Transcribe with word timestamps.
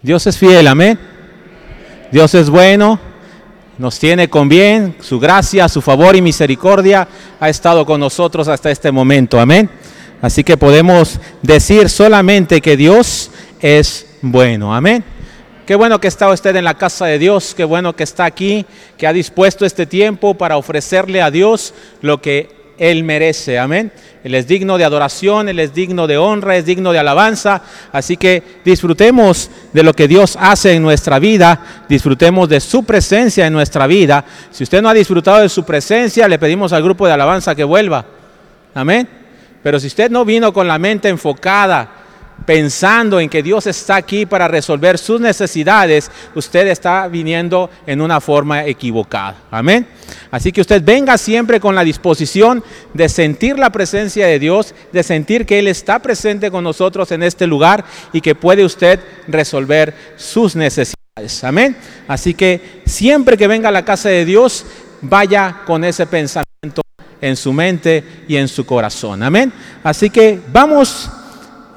Dios 0.00 0.28
es 0.28 0.38
fiel, 0.38 0.68
amén. 0.68 0.96
Dios 2.12 2.32
es 2.34 2.48
bueno, 2.48 3.00
nos 3.78 3.98
tiene 3.98 4.30
con 4.30 4.48
bien, 4.48 4.94
su 5.00 5.18
gracia, 5.18 5.68
su 5.68 5.82
favor 5.82 6.14
y 6.14 6.22
misericordia 6.22 7.08
ha 7.40 7.48
estado 7.48 7.84
con 7.84 7.98
nosotros 7.98 8.46
hasta 8.46 8.70
este 8.70 8.92
momento, 8.92 9.40
amén. 9.40 9.68
Así 10.22 10.44
que 10.44 10.56
podemos 10.56 11.18
decir 11.42 11.88
solamente 11.88 12.60
que 12.60 12.76
Dios 12.76 13.32
es 13.60 14.06
bueno, 14.22 14.72
amén. 14.72 15.02
Qué 15.66 15.74
bueno 15.74 16.00
que 16.00 16.08
está 16.08 16.28
usted 16.30 16.54
en 16.54 16.64
la 16.64 16.78
casa 16.78 17.06
de 17.06 17.18
Dios, 17.18 17.52
qué 17.56 17.64
bueno 17.64 17.96
que 17.96 18.04
está 18.04 18.24
aquí, 18.24 18.66
que 18.96 19.08
ha 19.08 19.12
dispuesto 19.12 19.66
este 19.66 19.84
tiempo 19.84 20.34
para 20.34 20.56
ofrecerle 20.56 21.22
a 21.22 21.32
Dios 21.32 21.74
lo 22.02 22.22
que 22.22 22.57
Él 22.78 23.02
merece, 23.02 23.58
amén. 23.58 23.92
Él 24.22 24.34
es 24.34 24.46
digno 24.46 24.78
de 24.78 24.84
adoración, 24.84 25.48
Él 25.48 25.58
es 25.58 25.74
digno 25.74 26.06
de 26.06 26.16
honra, 26.16 26.56
es 26.56 26.64
digno 26.64 26.92
de 26.92 26.98
alabanza. 26.98 27.62
Así 27.92 28.16
que 28.16 28.60
disfrutemos 28.64 29.50
de 29.72 29.82
lo 29.82 29.92
que 29.92 30.08
Dios 30.08 30.36
hace 30.40 30.74
en 30.74 30.82
nuestra 30.82 31.18
vida, 31.18 31.84
disfrutemos 31.88 32.48
de 32.48 32.60
su 32.60 32.84
presencia 32.84 33.46
en 33.46 33.52
nuestra 33.52 33.86
vida. 33.86 34.24
Si 34.50 34.64
usted 34.64 34.80
no 34.80 34.88
ha 34.88 34.94
disfrutado 34.94 35.38
de 35.40 35.48
su 35.48 35.64
presencia, 35.64 36.28
le 36.28 36.38
pedimos 36.38 36.72
al 36.72 36.82
grupo 36.82 37.06
de 37.06 37.12
alabanza 37.12 37.54
que 37.54 37.64
vuelva. 37.64 38.04
Amén. 38.74 39.08
Pero 39.62 39.80
si 39.80 39.88
usted 39.88 40.10
no 40.10 40.24
vino 40.24 40.52
con 40.52 40.68
la 40.68 40.78
mente 40.78 41.08
enfocada, 41.08 41.97
pensando 42.46 43.20
en 43.20 43.28
que 43.28 43.42
Dios 43.42 43.66
está 43.66 43.96
aquí 43.96 44.26
para 44.26 44.48
resolver 44.48 44.98
sus 44.98 45.20
necesidades, 45.20 46.10
usted 46.34 46.66
está 46.68 47.06
viniendo 47.08 47.70
en 47.86 48.00
una 48.00 48.20
forma 48.20 48.64
equivocada. 48.64 49.36
Amén. 49.50 49.86
Así 50.30 50.52
que 50.52 50.60
usted 50.60 50.82
venga 50.82 51.18
siempre 51.18 51.60
con 51.60 51.74
la 51.74 51.84
disposición 51.84 52.62
de 52.94 53.08
sentir 53.08 53.58
la 53.58 53.70
presencia 53.70 54.26
de 54.26 54.38
Dios, 54.38 54.74
de 54.92 55.02
sentir 55.02 55.46
que 55.46 55.58
Él 55.58 55.68
está 55.68 55.98
presente 55.98 56.50
con 56.50 56.64
nosotros 56.64 57.12
en 57.12 57.22
este 57.22 57.46
lugar 57.46 57.84
y 58.12 58.20
que 58.20 58.34
puede 58.34 58.64
usted 58.64 59.00
resolver 59.26 59.94
sus 60.16 60.56
necesidades. 60.56 61.42
Amén. 61.42 61.76
Así 62.06 62.34
que 62.34 62.82
siempre 62.86 63.36
que 63.36 63.48
venga 63.48 63.68
a 63.68 63.72
la 63.72 63.84
casa 63.84 64.08
de 64.08 64.24
Dios, 64.24 64.64
vaya 65.00 65.62
con 65.66 65.84
ese 65.84 66.06
pensamiento 66.06 66.82
en 67.20 67.36
su 67.36 67.52
mente 67.52 68.04
y 68.28 68.36
en 68.36 68.48
su 68.48 68.64
corazón. 68.64 69.22
Amén. 69.22 69.52
Así 69.82 70.10
que 70.10 70.40
vamos 70.52 71.10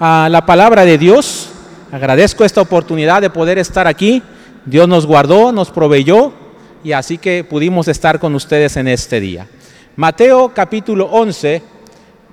a 0.03 0.29
la 0.29 0.47
palabra 0.47 0.83
de 0.83 0.97
Dios. 0.97 1.49
Agradezco 1.91 2.43
esta 2.43 2.59
oportunidad 2.59 3.21
de 3.21 3.29
poder 3.29 3.59
estar 3.59 3.85
aquí. 3.85 4.23
Dios 4.65 4.87
nos 4.87 5.05
guardó, 5.05 5.51
nos 5.51 5.69
proveyó 5.69 6.33
y 6.83 6.93
así 6.93 7.19
que 7.19 7.43
pudimos 7.43 7.87
estar 7.87 8.19
con 8.19 8.33
ustedes 8.33 8.77
en 8.77 8.87
este 8.87 9.19
día. 9.19 9.47
Mateo 9.95 10.51
capítulo 10.55 11.05
11, 11.05 11.61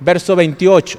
verso 0.00 0.34
28. 0.34 0.98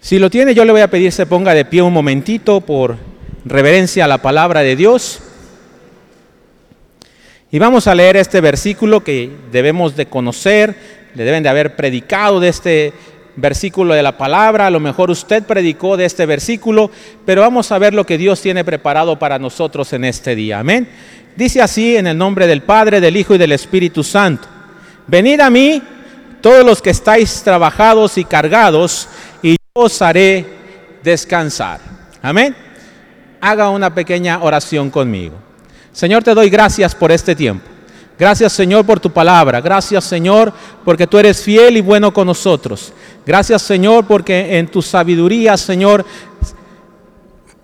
Si 0.00 0.18
lo 0.18 0.28
tiene, 0.28 0.54
yo 0.54 0.66
le 0.66 0.72
voy 0.72 0.80
a 0.82 0.90
pedir 0.90 1.12
se 1.12 1.24
ponga 1.24 1.54
de 1.54 1.64
pie 1.64 1.80
un 1.80 1.94
momentito 1.94 2.60
por 2.60 2.96
reverencia 3.44 4.04
a 4.04 4.08
la 4.08 4.18
palabra 4.18 4.60
de 4.60 4.76
Dios. 4.76 5.20
Y 7.50 7.58
vamos 7.58 7.86
a 7.86 7.94
leer 7.94 8.16
este 8.16 8.40
versículo 8.40 9.02
que 9.02 9.30
debemos 9.50 9.96
de 9.96 10.06
conocer, 10.06 10.74
le 11.14 11.24
deben 11.24 11.42
de 11.42 11.48
haber 11.48 11.74
predicado 11.74 12.38
de 12.38 12.48
este 12.48 12.92
versículo 13.36 13.94
de 13.94 14.02
la 14.02 14.16
palabra, 14.16 14.66
a 14.66 14.70
lo 14.70 14.78
mejor 14.78 15.10
usted 15.10 15.42
predicó 15.42 15.96
de 15.96 16.04
este 16.04 16.26
versículo, 16.26 16.90
pero 17.24 17.40
vamos 17.40 17.72
a 17.72 17.78
ver 17.78 17.94
lo 17.94 18.04
que 18.06 18.18
Dios 18.18 18.40
tiene 18.40 18.64
preparado 18.64 19.18
para 19.18 19.38
nosotros 19.38 19.92
en 19.92 20.04
este 20.04 20.34
día. 20.34 20.60
Amén. 20.60 20.88
Dice 21.34 21.60
así 21.60 21.96
en 21.96 22.06
el 22.06 22.18
nombre 22.18 22.46
del 22.46 22.62
Padre, 22.62 23.00
del 23.00 23.16
Hijo 23.16 23.34
y 23.34 23.38
del 23.38 23.52
Espíritu 23.52 24.04
Santo. 24.04 24.46
Venid 25.06 25.40
a 25.40 25.50
mí 25.50 25.82
todos 26.40 26.64
los 26.64 26.80
que 26.80 26.90
estáis 26.90 27.42
trabajados 27.42 28.16
y 28.18 28.24
cargados, 28.24 29.08
y 29.42 29.52
yo 29.52 29.56
os 29.72 30.02
haré 30.02 30.46
descansar. 31.02 31.80
Amén 32.22 32.69
haga 33.40 33.70
una 33.70 33.94
pequeña 33.94 34.42
oración 34.42 34.90
conmigo. 34.90 35.36
Señor, 35.92 36.22
te 36.22 36.34
doy 36.34 36.50
gracias 36.50 36.94
por 36.94 37.10
este 37.10 37.34
tiempo. 37.34 37.64
Gracias 38.18 38.52
Señor 38.52 38.84
por 38.84 39.00
tu 39.00 39.10
palabra. 39.10 39.60
Gracias 39.62 40.04
Señor 40.04 40.52
porque 40.84 41.06
tú 41.06 41.18
eres 41.18 41.42
fiel 41.42 41.78
y 41.78 41.80
bueno 41.80 42.12
con 42.12 42.26
nosotros. 42.26 42.92
Gracias 43.24 43.62
Señor 43.62 44.06
porque 44.06 44.58
en 44.58 44.68
tu 44.68 44.82
sabiduría 44.82 45.56
Señor, 45.56 46.04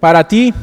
para 0.01 0.27
ti 0.27 0.55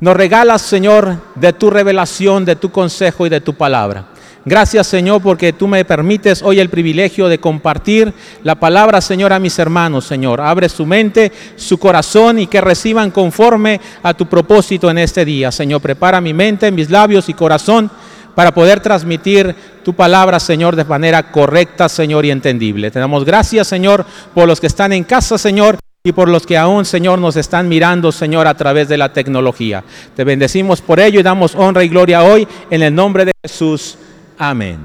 nos 0.00 0.16
regalas 0.16 0.62
Señor 0.62 1.18
de 1.34 1.52
tu 1.52 1.68
revelación, 1.68 2.46
de 2.46 2.56
tu 2.56 2.72
consejo 2.72 3.26
y 3.26 3.28
de 3.28 3.42
tu 3.42 3.54
palabra. 3.54 4.06
Gracias 4.44 4.88
Señor 4.88 5.22
porque 5.22 5.52
tú 5.52 5.68
me 5.68 5.84
permites 5.84 6.42
hoy 6.42 6.58
el 6.58 6.68
privilegio 6.68 7.28
de 7.28 7.38
compartir 7.38 8.12
la 8.42 8.56
palabra 8.56 9.00
Señor 9.00 9.32
a 9.32 9.38
mis 9.38 9.58
hermanos 9.58 10.04
Señor. 10.04 10.40
Abre 10.40 10.68
su 10.68 10.84
mente, 10.84 11.30
su 11.56 11.78
corazón 11.78 12.40
y 12.40 12.48
que 12.48 12.60
reciban 12.60 13.10
conforme 13.12 13.80
a 14.02 14.14
tu 14.14 14.26
propósito 14.26 14.90
en 14.90 14.98
este 14.98 15.24
día. 15.24 15.52
Señor, 15.52 15.80
prepara 15.80 16.20
mi 16.20 16.34
mente, 16.34 16.72
mis 16.72 16.90
labios 16.90 17.28
y 17.28 17.34
corazón 17.34 17.90
para 18.34 18.52
poder 18.52 18.80
transmitir 18.80 19.54
tu 19.84 19.94
palabra, 19.94 20.40
Señor, 20.40 20.76
de 20.76 20.84
manera 20.84 21.30
correcta, 21.30 21.88
Señor, 21.88 22.24
y 22.24 22.30
entendible. 22.30 22.90
Te 22.90 22.98
damos 22.98 23.24
gracias, 23.24 23.68
Señor, 23.68 24.06
por 24.34 24.48
los 24.48 24.60
que 24.60 24.66
están 24.66 24.92
en 24.92 25.04
casa, 25.04 25.38
Señor, 25.38 25.78
y 26.04 26.12
por 26.12 26.28
los 26.28 26.46
que 26.46 26.56
aún, 26.58 26.84
Señor, 26.84 27.18
nos 27.18 27.36
están 27.36 27.68
mirando, 27.68 28.10
Señor, 28.10 28.48
a 28.48 28.56
través 28.56 28.88
de 28.88 28.98
la 28.98 29.12
tecnología. 29.12 29.84
Te 30.16 30.24
bendecimos 30.24 30.80
por 30.80 30.98
ello 30.98 31.20
y 31.20 31.22
damos 31.22 31.54
honra 31.54 31.84
y 31.84 31.88
gloria 31.88 32.24
hoy 32.24 32.48
en 32.70 32.82
el 32.82 32.94
nombre 32.94 33.24
de 33.24 33.32
Jesús. 33.42 33.98
Amén. 34.44 34.80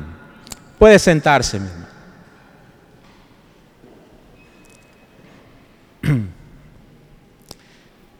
Puede 0.77 0.99
sentarse, 0.99 1.59
mi 1.59 1.67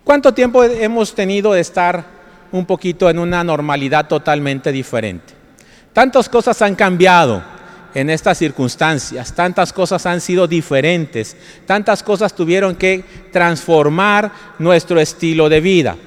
¿Cuánto 0.04 0.34
tiempo 0.34 0.64
hemos 0.64 1.14
tenido 1.14 1.54
de 1.54 1.62
estar 1.62 2.04
un 2.52 2.66
poquito 2.66 3.08
en 3.08 3.20
una 3.20 3.44
normalidad 3.44 4.08
totalmente 4.08 4.72
diferente? 4.72 5.36
Tantas 5.94 6.28
cosas 6.28 6.60
han 6.64 6.74
cambiado 6.74 7.44
en 7.94 8.10
estas 8.10 8.40
circunstancias, 8.40 9.32
tantas 9.36 9.72
cosas 9.72 10.08
han 10.08 10.22
sido 10.22 10.48
diferentes, 10.48 11.38
tantas 11.68 12.02
cosas 12.02 12.34
tuvieron 12.34 12.76
que 12.76 13.06
transformar 13.32 14.32
nuestro 14.58 15.00
estilo 15.00 15.50
de 15.50 15.62
vida. 15.62 15.98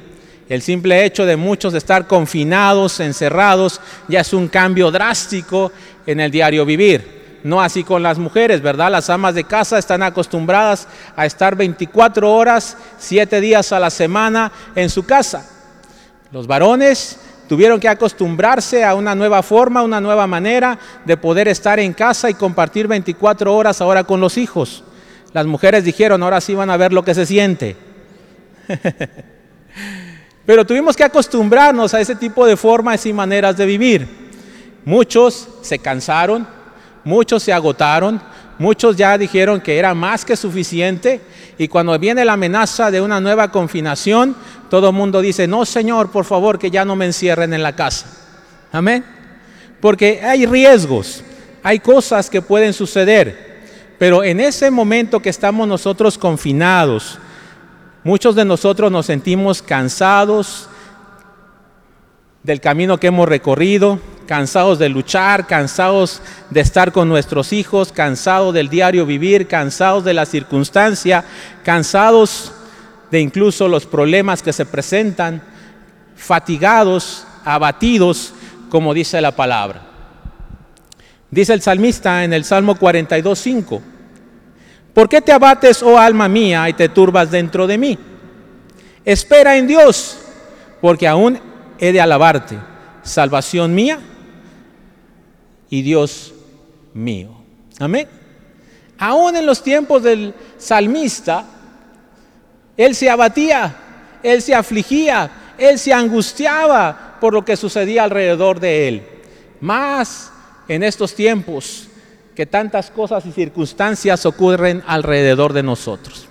El 0.51 0.63
simple 0.63 1.05
hecho 1.05 1.27
de 1.27 1.37
muchos 1.37 1.75
estar 1.75 2.09
confinados, 2.09 2.99
encerrados, 2.99 3.81
ya 4.09 4.23
es 4.23 4.33
un 4.33 4.49
cambio 4.49 4.91
drástico 4.91 5.71
en 6.05 6.19
el 6.19 6.33
diario 6.33 6.67
vivir. 6.67 7.39
No 7.45 7.63
así 7.63 7.85
con 7.85 8.03
las 8.03 8.19
mujeres, 8.19 8.61
¿verdad? 8.61 8.91
Las 8.91 9.11
amas 9.11 9.37
de 9.37 9.45
casa 9.45 9.79
están 9.79 10.03
acostumbradas 10.03 10.89
a 11.15 11.25
estar 11.25 11.55
24 11.55 12.29
horas, 12.29 12.77
7 12.99 13.41
días 13.41 13.71
a 13.71 13.79
la 13.79 13.91
semana 13.91 14.51
en 14.75 14.91
su 14.91 15.07
casa. 15.07 15.49
Los 16.33 16.49
varones 16.49 17.21
tuvieron 17.49 17.79
que 17.79 17.89
acostumbrarse 17.89 18.83
a 18.85 18.97
una 18.97 19.15
nueva 19.15 19.45
forma, 19.45 19.85
una 19.85 20.01
nueva 20.01 20.27
manera 20.27 20.77
de 21.05 21.17
poder 21.17 21.47
estar 21.47 21.79
en 21.79 21.93
casa 21.93 22.29
y 22.29 22.35
compartir 22.35 22.89
24 22.89 23.55
horas 23.55 23.81
ahora 23.81 24.03
con 24.03 24.21
los 24.21 24.37
hijos. 24.37 24.83
Las 25.33 25.47
mujeres 25.47 25.85
dijeron, 25.85 26.25
ahora 26.25 26.41
sí 26.41 26.57
van 26.57 26.71
a 26.71 26.77
ver 26.77 26.93
lo 26.93 27.05
que 27.05 27.15
se 27.15 27.25
siente. 27.25 27.77
Pero 30.47 30.65
tuvimos 30.65 30.97
que 30.97 31.05
acostumbrarnos 31.05 31.95
a 31.95 32.01
ese 32.01 32.15
tipo 32.15 32.47
de 32.47 32.57
formas 32.57 33.05
y 33.07 33.13
maneras 33.13 33.57
de 33.57 33.67
vivir. 33.67 34.09
Muchos 34.85 35.49
se 35.63 35.79
cansaron, 35.79 36.47
muchos 37.05 37.43
se 37.43 37.53
agotaron, 37.53 38.21
muchos 38.59 38.97
ya 38.97 39.17
dijeron 39.17 39.61
que 39.61 39.79
era 39.79 39.95
más 39.95 40.25
que 40.25 40.37
suficiente 40.37 41.21
y 41.59 41.69
cuando 41.69 41.99
viene 41.99 42.25
la 42.25 42.35
amenaza 42.35 42.91
de 42.91 43.01
una 43.01 43.21
nueva 43.21 43.51
confinación, 43.51 44.35
todo 44.71 44.89
el 44.89 44.95
mundo 44.95 45.21
dice, 45.21 45.47
no 45.47 45.67
Señor, 45.67 46.11
por 46.11 46.25
favor, 46.25 46.59
que 46.59 46.71
ya 46.71 46.85
no 46.85 46.97
me 46.97 47.07
encierren 47.07 47.53
en 47.53 47.63
la 47.63 47.77
casa. 47.77 48.07
Amén. 48.73 49.05
Porque 49.81 50.21
hay 50.23 50.47
riesgos, 50.47 51.23
hay 51.63 51.81
cosas 51.81 52.31
que 52.31 52.41
pueden 52.41 52.73
suceder, 52.73 53.61
pero 53.99 54.25
en 54.25 54.41
ese 54.41 54.71
momento 54.71 55.21
que 55.21 55.29
estamos 55.29 55.69
nosotros 55.69 56.17
confinados, 56.17 57.19
Muchos 58.03 58.35
de 58.35 58.47
nosotros 58.47 58.91
nos 58.91 59.05
sentimos 59.05 59.61
cansados 59.61 60.69
del 62.43 62.59
camino 62.59 62.99
que 62.99 63.09
hemos 63.09 63.29
recorrido, 63.29 64.01
cansados 64.27 64.79
de 64.79 64.89
luchar, 64.89 65.47
cansados 65.47 66.23
de 66.49 66.61
estar 66.61 66.93
con 66.93 67.11
nuestros 67.11 67.53
hijos, 67.53 67.93
cansados 67.93 68.55
del 68.55 68.71
diario 68.71 69.05
vivir, 69.05 69.47
cansados 69.47 70.03
de 70.05 70.15
la 70.15 70.25
circunstancia, 70.25 71.25
cansados 71.63 72.53
de 73.11 73.21
incluso 73.21 73.69
los 73.69 73.85
problemas 73.85 74.43
que 74.43 74.55
se 74.55 74.65
presentan, 74.65 75.43
fatigados, 76.17 77.27
abatidos, 77.45 78.33
como 78.71 78.95
dice 78.95 79.21
la 79.21 79.33
palabra. 79.33 79.83
Dice 81.31 81.53
el 81.53 81.61
salmista 81.61 82.25
en 82.25 82.33
el 82.33 82.45
Salmo 82.45 82.77
42.5, 82.77 83.81
¿Por 84.95 85.09
qué 85.09 85.21
te 85.21 85.33
abates, 85.33 85.83
oh 85.83 85.99
alma 85.99 86.29
mía, 86.29 86.69
y 86.69 86.73
te 86.73 86.89
turbas 86.89 87.31
dentro 87.31 87.67
de 87.67 87.79
mí? 87.79 87.99
Espera 89.05 89.57
en 89.57 89.67
Dios, 89.67 90.19
porque 90.81 91.07
aún 91.07 91.39
he 91.79 91.93
de 91.93 92.01
alabarte 92.01 92.59
salvación 93.03 93.75
mía 93.75 93.99
y 95.69 95.83
Dios 95.83 96.35
mío. 96.93 97.31
Amén. 97.79 98.09
Aún 98.99 99.37
en 99.37 99.47
los 99.47 99.63
tiempos 99.63 100.03
del 100.03 100.35
salmista, 100.59 101.45
él 102.77 102.95
se 102.95 103.09
abatía, 103.09 103.75
él 104.23 104.43
se 104.43 104.55
afligía, 104.55 105.31
él 105.57 105.79
se 105.79 105.93
angustiaba 105.93 107.17
por 107.21 107.33
lo 107.33 107.45
que 107.45 107.57
sucedía 107.57 108.05
alrededor 108.05 108.61
de 108.61 108.89
él. 108.89 109.07
Más 109.61 110.31
en 110.69 110.83
estos 110.83 111.15
tiempos 111.15 111.89
que 112.41 112.47
tantas 112.47 112.91
cosas 112.91 113.27
y 113.27 113.33
circunstancias 113.33 114.25
ocurren 114.25 114.83
alrededor 114.87 115.53
de 115.53 115.63
nosotros. 115.63 116.27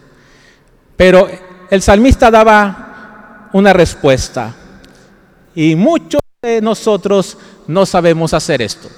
Pero 0.98 1.30
el 1.70 1.84
salmista 1.84 2.32
daba 2.32 3.48
una 3.54 3.74
respuesta 3.74 4.56
y 5.54 5.76
muchos 5.76 6.20
de 6.42 6.62
nosotros 6.62 7.38
no 7.68 7.86
sabemos 7.86 8.34
hacer 8.34 8.60
esto. 8.64 8.90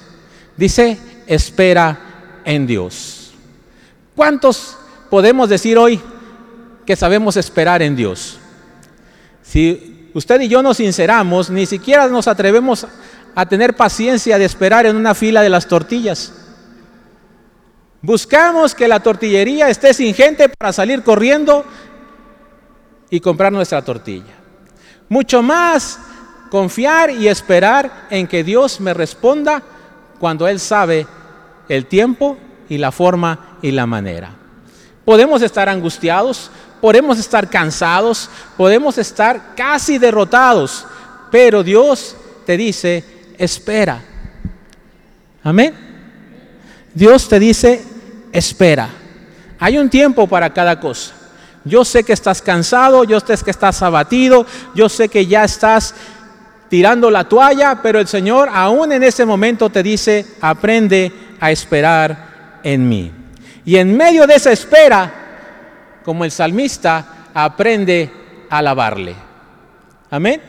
Dice, 0.56 0.98
espera 1.26 2.40
en 2.46 2.66
Dios. 2.66 3.34
¿Cuántos 4.16 4.78
podemos 5.10 5.50
decir 5.50 5.76
hoy 5.76 6.00
que 6.86 6.96
sabemos 6.96 7.36
esperar 7.36 7.82
en 7.82 7.94
Dios? 7.94 8.38
Si 9.42 10.08
usted 10.14 10.40
y 10.40 10.48
yo 10.48 10.62
nos 10.62 10.78
sinceramos, 10.78 11.50
ni 11.50 11.66
siquiera 11.66 12.08
nos 12.08 12.26
atrevemos 12.26 12.86
a 13.34 13.44
tener 13.44 13.76
paciencia 13.76 14.38
de 14.38 14.46
esperar 14.46 14.86
en 14.86 14.96
una 14.96 15.14
fila 15.14 15.42
de 15.42 15.50
las 15.50 15.68
tortillas. 15.68 16.38
Buscamos 18.02 18.74
que 18.74 18.88
la 18.88 18.98
tortillería 18.98 19.68
esté 19.68 19.94
sin 19.94 20.12
gente 20.12 20.48
para 20.48 20.72
salir 20.72 21.04
corriendo 21.04 21.64
y 23.08 23.20
comprar 23.20 23.52
nuestra 23.52 23.82
tortilla. 23.82 24.34
Mucho 25.08 25.40
más 25.40 26.00
confiar 26.50 27.10
y 27.12 27.28
esperar 27.28 28.08
en 28.10 28.26
que 28.26 28.42
Dios 28.42 28.80
me 28.80 28.92
responda 28.92 29.62
cuando 30.18 30.48
Él 30.48 30.58
sabe 30.58 31.06
el 31.68 31.86
tiempo 31.86 32.36
y 32.68 32.76
la 32.78 32.90
forma 32.90 33.58
y 33.62 33.70
la 33.70 33.86
manera. 33.86 34.34
Podemos 35.04 35.40
estar 35.40 35.68
angustiados, 35.68 36.50
podemos 36.80 37.18
estar 37.18 37.48
cansados, 37.48 38.28
podemos 38.56 38.98
estar 38.98 39.54
casi 39.54 39.98
derrotados, 39.98 40.86
pero 41.30 41.62
Dios 41.62 42.16
te 42.44 42.56
dice, 42.56 43.04
espera. 43.38 44.02
Amén. 45.44 45.74
Dios 46.94 47.28
te 47.28 47.38
dice, 47.38 47.82
espera. 48.32 48.88
Hay 49.58 49.78
un 49.78 49.88
tiempo 49.88 50.26
para 50.26 50.52
cada 50.52 50.80
cosa. 50.80 51.12
Yo 51.64 51.84
sé 51.84 52.02
que 52.02 52.12
estás 52.12 52.42
cansado, 52.42 53.04
yo 53.04 53.20
sé 53.20 53.36
que 53.44 53.50
estás 53.50 53.82
abatido, 53.82 54.46
yo 54.74 54.88
sé 54.88 55.08
que 55.08 55.26
ya 55.26 55.44
estás 55.44 55.94
tirando 56.68 57.10
la 57.10 57.28
toalla, 57.28 57.80
pero 57.82 58.00
el 58.00 58.08
Señor 58.08 58.48
aún 58.52 58.90
en 58.92 59.02
ese 59.02 59.24
momento 59.24 59.70
te 59.70 59.82
dice, 59.82 60.26
aprende 60.40 61.12
a 61.38 61.50
esperar 61.50 62.60
en 62.62 62.88
mí. 62.88 63.12
Y 63.64 63.76
en 63.76 63.96
medio 63.96 64.26
de 64.26 64.34
esa 64.34 64.50
espera, 64.50 65.12
como 66.04 66.24
el 66.24 66.30
salmista, 66.30 67.28
aprende 67.32 68.10
a 68.50 68.58
alabarle. 68.58 69.14
Amén. 70.10 70.40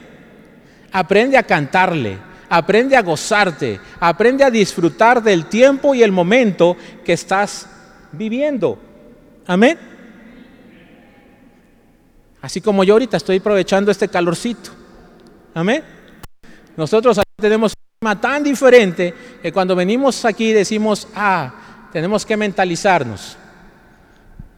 Aprende 0.91 1.37
a 1.37 1.43
cantarle, 1.43 2.17
aprende 2.53 2.95
a 2.95 3.01
gozarte, 3.01 3.79
aprende 3.99 4.43
a 4.43 4.51
disfrutar 4.51 5.23
del 5.23 5.47
tiempo 5.47 5.95
y 5.95 6.03
el 6.03 6.11
momento 6.11 6.77
que 7.03 7.13
estás 7.13 7.67
viviendo. 8.11 8.77
Amén. 9.47 9.79
Así 12.43 12.61
como 12.61 12.83
yo 12.83 12.93
ahorita 12.93 13.17
estoy 13.17 13.37
aprovechando 13.37 13.89
este 13.89 14.07
calorcito. 14.07 14.69
Amén. 15.55 15.83
Nosotros 16.77 17.19
tenemos 17.37 17.71
un 17.71 17.99
clima 17.99 18.21
tan 18.21 18.43
diferente 18.43 19.15
que 19.41 19.51
cuando 19.51 19.75
venimos 19.75 20.23
aquí 20.23 20.53
decimos, 20.53 21.07
ah, 21.15 21.89
tenemos 21.91 22.23
que 22.23 22.37
mentalizarnos. 22.37 23.35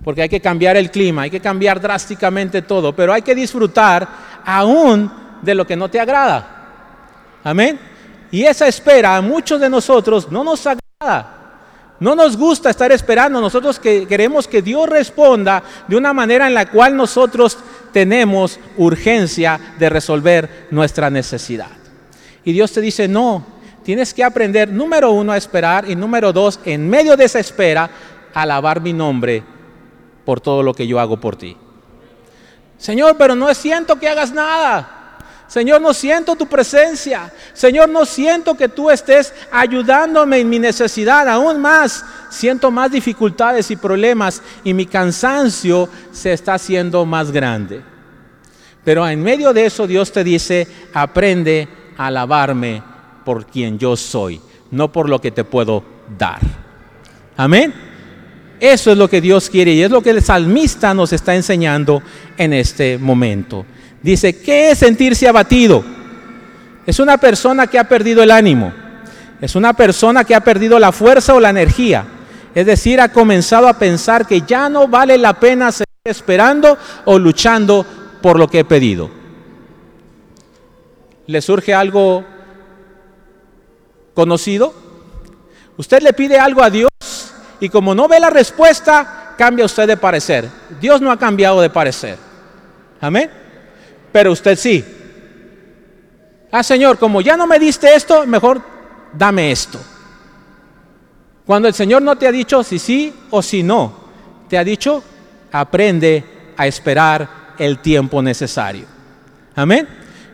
Porque 0.03 0.21
hay 0.21 0.29
que 0.29 0.41
cambiar 0.41 0.75
el 0.75 0.91
clima, 0.91 1.21
hay 1.21 1.29
que 1.29 1.39
cambiar 1.39 1.79
drásticamente 1.79 2.61
todo, 2.61 2.93
pero 2.93 3.13
hay 3.13 3.21
que 3.21 3.33
disfrutar 3.33 4.05
aún 4.43 5.09
de 5.41 5.55
lo 5.55 5.65
que 5.65 5.77
no 5.77 5.89
te 5.89 6.01
agrada. 6.01 6.54
Amén. 7.45 7.79
Y 8.31 8.43
esa 8.43 8.67
espera 8.67 9.15
a 9.15 9.21
muchos 9.21 9.61
de 9.61 9.69
nosotros 9.69 10.31
no 10.31 10.43
nos 10.43 10.65
agrada. 10.65 11.31
No 11.99 12.15
nos 12.15 12.35
gusta 12.35 12.71
estar 12.71 12.91
esperando, 12.91 13.39
nosotros 13.39 13.79
que 13.79 14.05
queremos 14.07 14.47
que 14.47 14.63
Dios 14.63 14.89
responda 14.89 15.63
de 15.87 15.95
una 15.95 16.11
manera 16.11 16.47
en 16.47 16.55
la 16.55 16.65
cual 16.69 16.97
nosotros 16.97 17.57
tenemos 17.93 18.59
urgencia 18.77 19.75
de 19.79 19.89
resolver 19.89 20.67
nuestra 20.71 21.09
necesidad. 21.09 21.69
Y 22.43 22.51
Dios 22.51 22.73
te 22.73 22.81
dice, 22.81 23.07
no, 23.07 23.45
tienes 23.83 24.13
que 24.13 24.23
aprender, 24.23 24.69
número 24.69 25.11
uno, 25.11 25.31
a 25.31 25.37
esperar 25.37 25.89
y 25.89 25.95
número 25.95 26.33
dos, 26.33 26.59
en 26.65 26.89
medio 26.89 27.15
de 27.15 27.25
esa 27.25 27.39
espera, 27.39 27.89
alabar 28.33 28.81
mi 28.81 28.91
nombre 28.91 29.43
por 30.25 30.41
todo 30.41 30.63
lo 30.63 30.73
que 30.73 30.87
yo 30.87 30.99
hago 30.99 31.17
por 31.17 31.35
ti. 31.35 31.55
Señor, 32.77 33.15
pero 33.17 33.35
no 33.35 33.53
siento 33.53 33.97
que 33.97 34.09
hagas 34.09 34.33
nada. 34.33 34.94
Señor, 35.47 35.79
no 35.81 35.93
siento 35.93 36.35
tu 36.35 36.47
presencia. 36.47 37.31
Señor, 37.53 37.89
no 37.89 38.05
siento 38.05 38.55
que 38.55 38.67
tú 38.67 38.89
estés 38.89 39.33
ayudándome 39.51 40.39
en 40.39 40.49
mi 40.49 40.59
necesidad. 40.59 41.27
Aún 41.29 41.61
más, 41.61 42.03
siento 42.29 42.71
más 42.71 42.91
dificultades 42.91 43.69
y 43.71 43.75
problemas 43.75 44.41
y 44.63 44.73
mi 44.73 44.85
cansancio 44.85 45.87
se 46.11 46.33
está 46.33 46.55
haciendo 46.55 47.05
más 47.05 47.31
grande. 47.31 47.81
Pero 48.83 49.07
en 49.07 49.21
medio 49.21 49.53
de 49.53 49.65
eso 49.65 49.87
Dios 49.87 50.11
te 50.11 50.23
dice, 50.23 50.67
aprende 50.93 51.67
alabarme 51.97 52.83
por 53.23 53.45
quien 53.45 53.79
yo 53.79 53.95
soy, 53.95 54.39
no 54.71 54.91
por 54.91 55.09
lo 55.09 55.19
que 55.19 55.31
te 55.31 55.43
puedo 55.43 55.83
dar. 56.17 56.39
Amén. 57.37 57.73
Eso 58.59 58.91
es 58.91 58.97
lo 58.97 59.09
que 59.09 59.21
Dios 59.21 59.49
quiere 59.49 59.73
y 59.73 59.81
es 59.81 59.91
lo 59.91 60.01
que 60.01 60.11
el 60.11 60.21
salmista 60.21 60.93
nos 60.93 61.11
está 61.11 61.35
enseñando 61.35 62.01
en 62.37 62.53
este 62.53 62.97
momento. 62.97 63.65
Dice, 64.05 64.39
¿qué 64.39 64.71
es 64.71 64.77
sentirse 64.77 65.27
abatido? 65.27 65.83
Es 66.85 66.99
una 66.99 67.17
persona 67.17 67.67
que 67.67 67.79
ha 67.79 67.89
perdido 67.89 68.23
el 68.23 68.31
ánimo. 68.31 68.71
Es 69.41 69.55
una 69.55 69.73
persona 69.73 70.23
que 70.23 70.35
ha 70.35 70.41
perdido 70.41 70.79
la 70.79 70.91
fuerza 70.91 71.33
o 71.33 71.39
la 71.39 71.49
energía. 71.49 72.05
Es 72.53 72.65
decir, 72.65 73.01
ha 73.01 73.11
comenzado 73.11 73.67
a 73.67 73.77
pensar 73.77 74.25
que 74.25 74.41
ya 74.41 74.69
no 74.69 74.87
vale 74.87 75.17
la 75.17 75.33
pena 75.33 75.71
seguir 75.71 75.85
esperando 76.05 76.77
o 77.05 77.19
luchando 77.19 77.85
por 78.21 78.39
lo 78.39 78.47
que 78.47 78.59
he 78.59 78.65
pedido 78.65 79.25
le 81.27 81.41
surge 81.41 81.73
algo 81.73 82.23
conocido, 84.13 84.73
usted 85.77 86.01
le 86.01 86.13
pide 86.13 86.39
algo 86.39 86.63
a 86.63 86.69
Dios 86.69 86.89
y 87.59 87.69
como 87.69 87.95
no 87.95 88.07
ve 88.07 88.19
la 88.19 88.29
respuesta, 88.29 89.33
cambia 89.37 89.65
usted 89.65 89.87
de 89.87 89.97
parecer. 89.97 90.49
Dios 90.79 91.01
no 91.01 91.11
ha 91.11 91.17
cambiado 91.17 91.61
de 91.61 91.69
parecer. 91.69 92.17
Amén. 93.01 93.44
Pero 94.15 94.31
usted 94.31 94.57
sí. 94.57 94.81
Ah, 96.49 96.63
Señor, 96.63 96.97
como 96.97 97.19
ya 97.19 97.35
no 97.35 97.45
me 97.45 97.59
diste 97.59 97.93
esto, 97.93 98.25
mejor 98.25 98.61
dame 99.11 99.51
esto. 99.51 99.77
Cuando 101.45 101.67
el 101.67 101.73
Señor 101.73 102.01
no 102.01 102.17
te 102.17 102.25
ha 102.25 102.31
dicho 102.31 102.63
si 102.63 102.79
sí 102.79 103.13
o 103.31 103.41
si 103.41 103.61
no, 103.61 103.93
te 104.47 104.57
ha 104.57 104.63
dicho, 104.63 105.03
aprende 105.51 106.53
a 106.55 106.65
esperar 106.65 107.55
el 107.57 107.79
tiempo 107.79 108.21
necesario. 108.21 108.85
Amén. 109.53 109.85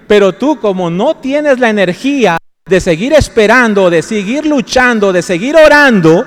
Pero 0.07 0.33
tú 0.33 0.59
como 0.59 0.91
no 0.91 1.15
tienes 1.15 1.57
la 1.57 1.71
energía 1.71 2.38
de 2.63 2.79
seguir 2.79 3.13
esperando, 3.13 3.89
de 3.89 4.03
seguir 4.03 4.45
luchando, 4.45 5.11
de 5.11 5.23
seguir 5.23 5.55
orando, 5.55 6.23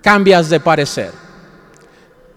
cambias 0.00 0.48
de 0.48 0.60
parecer. 0.60 1.10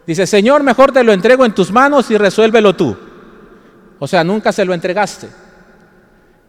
Dice, 0.08 0.26
Señor, 0.26 0.64
mejor 0.64 0.92
te 0.92 1.04
lo 1.04 1.14
entrego 1.14 1.46
en 1.46 1.54
tus 1.54 1.72
manos 1.72 2.10
y 2.10 2.18
resuélvelo 2.18 2.76
tú. 2.76 3.14
O 4.00 4.08
sea, 4.08 4.24
nunca 4.24 4.52
se 4.52 4.66
lo 4.66 4.74
entregaste. 4.74 5.28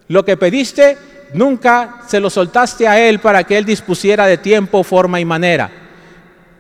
Lo 0.09 0.25
que 0.25 0.37
pediste, 0.37 0.99
nunca 1.35 2.03
se 2.07 2.21
lo 2.21 2.31
soltaste 2.31 2.87
a 2.87 3.01
Él 3.01 3.19
para 3.19 3.45
que 3.45 3.59
Él 3.59 3.65
dispusiera 3.65 4.27
de 4.27 4.39
tiempo, 4.39 4.83
forma 4.83 5.21
y 5.21 5.25
manera. 5.25 5.71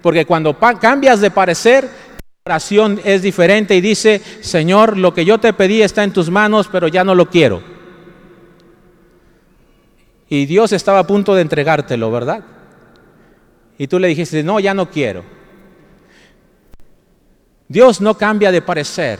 Porque 0.02 0.24
cuando 0.24 0.58
cambias 0.58 1.20
de 1.20 1.30
parecer, 1.30 1.88
oración 2.44 3.00
es 3.04 3.22
diferente 3.22 3.74
y 3.74 3.80
dice, 3.80 4.20
Señor, 4.40 4.96
lo 4.96 5.12
que 5.12 5.24
yo 5.24 5.38
te 5.38 5.52
pedí 5.52 5.82
está 5.82 6.04
en 6.04 6.12
tus 6.12 6.30
manos, 6.30 6.68
pero 6.70 6.88
ya 6.88 7.02
no 7.02 7.14
lo 7.14 7.28
quiero. 7.28 7.62
Y 10.28 10.46
Dios 10.46 10.72
estaba 10.72 11.00
a 11.00 11.06
punto 11.06 11.34
de 11.34 11.42
entregártelo, 11.42 12.10
¿verdad? 12.10 12.44
Y 13.78 13.86
tú 13.86 13.98
le 13.98 14.08
dijiste, 14.08 14.42
no, 14.42 14.58
ya 14.58 14.74
no 14.74 14.90
quiero. 14.90 15.24
Dios 17.68 18.00
no 18.00 18.16
cambia 18.16 18.50
de 18.50 18.62
parecer. 18.62 19.18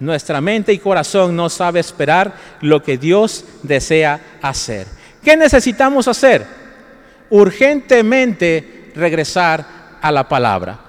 Nuestra 0.00 0.40
mente 0.40 0.72
y 0.72 0.78
corazón 0.78 1.34
no 1.34 1.48
sabe 1.48 1.80
esperar 1.80 2.32
lo 2.60 2.82
que 2.82 2.98
Dios 2.98 3.44
desea 3.62 4.38
hacer. 4.42 4.86
¿Qué 5.22 5.36
necesitamos 5.36 6.06
hacer? 6.08 6.46
Urgentemente 7.30 8.92
regresar 8.94 9.64
a 10.00 10.12
la 10.12 10.28
palabra 10.28 10.88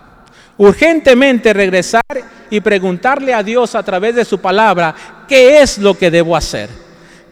urgentemente 0.60 1.54
regresar 1.54 2.04
y 2.50 2.60
preguntarle 2.60 3.34
a 3.34 3.42
Dios 3.44 3.76
a 3.76 3.84
través 3.84 4.16
de 4.16 4.26
su 4.26 4.40
palabra, 4.40 4.94
¿qué 5.28 5.62
es 5.62 5.78
lo 5.78 5.98
que 5.98 6.12
debo 6.12 6.36
hacer? 6.36 6.70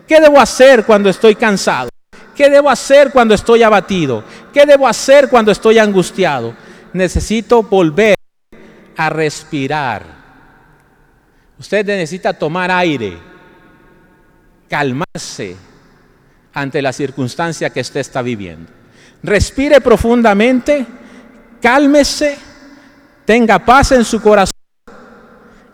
¿Qué 0.08 0.20
debo 0.22 0.40
hacer 0.40 0.86
cuando 0.86 1.10
estoy 1.10 1.36
cansado? 1.36 1.90
¿Qué 2.36 2.50
debo 2.50 2.70
hacer 2.70 3.12
cuando 3.12 3.34
estoy 3.34 3.64
abatido? 3.64 4.24
¿Qué 4.54 4.66
debo 4.66 4.88
hacer 4.88 5.28
cuando 5.30 5.52
estoy 5.52 5.78
angustiado? 5.78 6.54
Necesito 6.94 7.64
volver 7.64 8.16
a 8.96 9.10
respirar. 9.10 10.17
Usted 11.60 11.86
necesita 11.86 12.34
tomar 12.34 12.70
aire, 12.72 13.18
calmarse 14.70 15.56
ante 16.54 16.82
la 16.82 16.94
circunstancia 16.94 17.70
que 17.70 17.82
usted 17.82 18.00
está 18.00 18.22
viviendo. 18.22 18.72
Respire 19.24 19.82
profundamente, 19.82 20.86
cálmese, 21.62 22.38
tenga 23.26 23.60
paz 23.60 23.92
en 23.92 24.06
su 24.06 24.22
corazón 24.22 24.54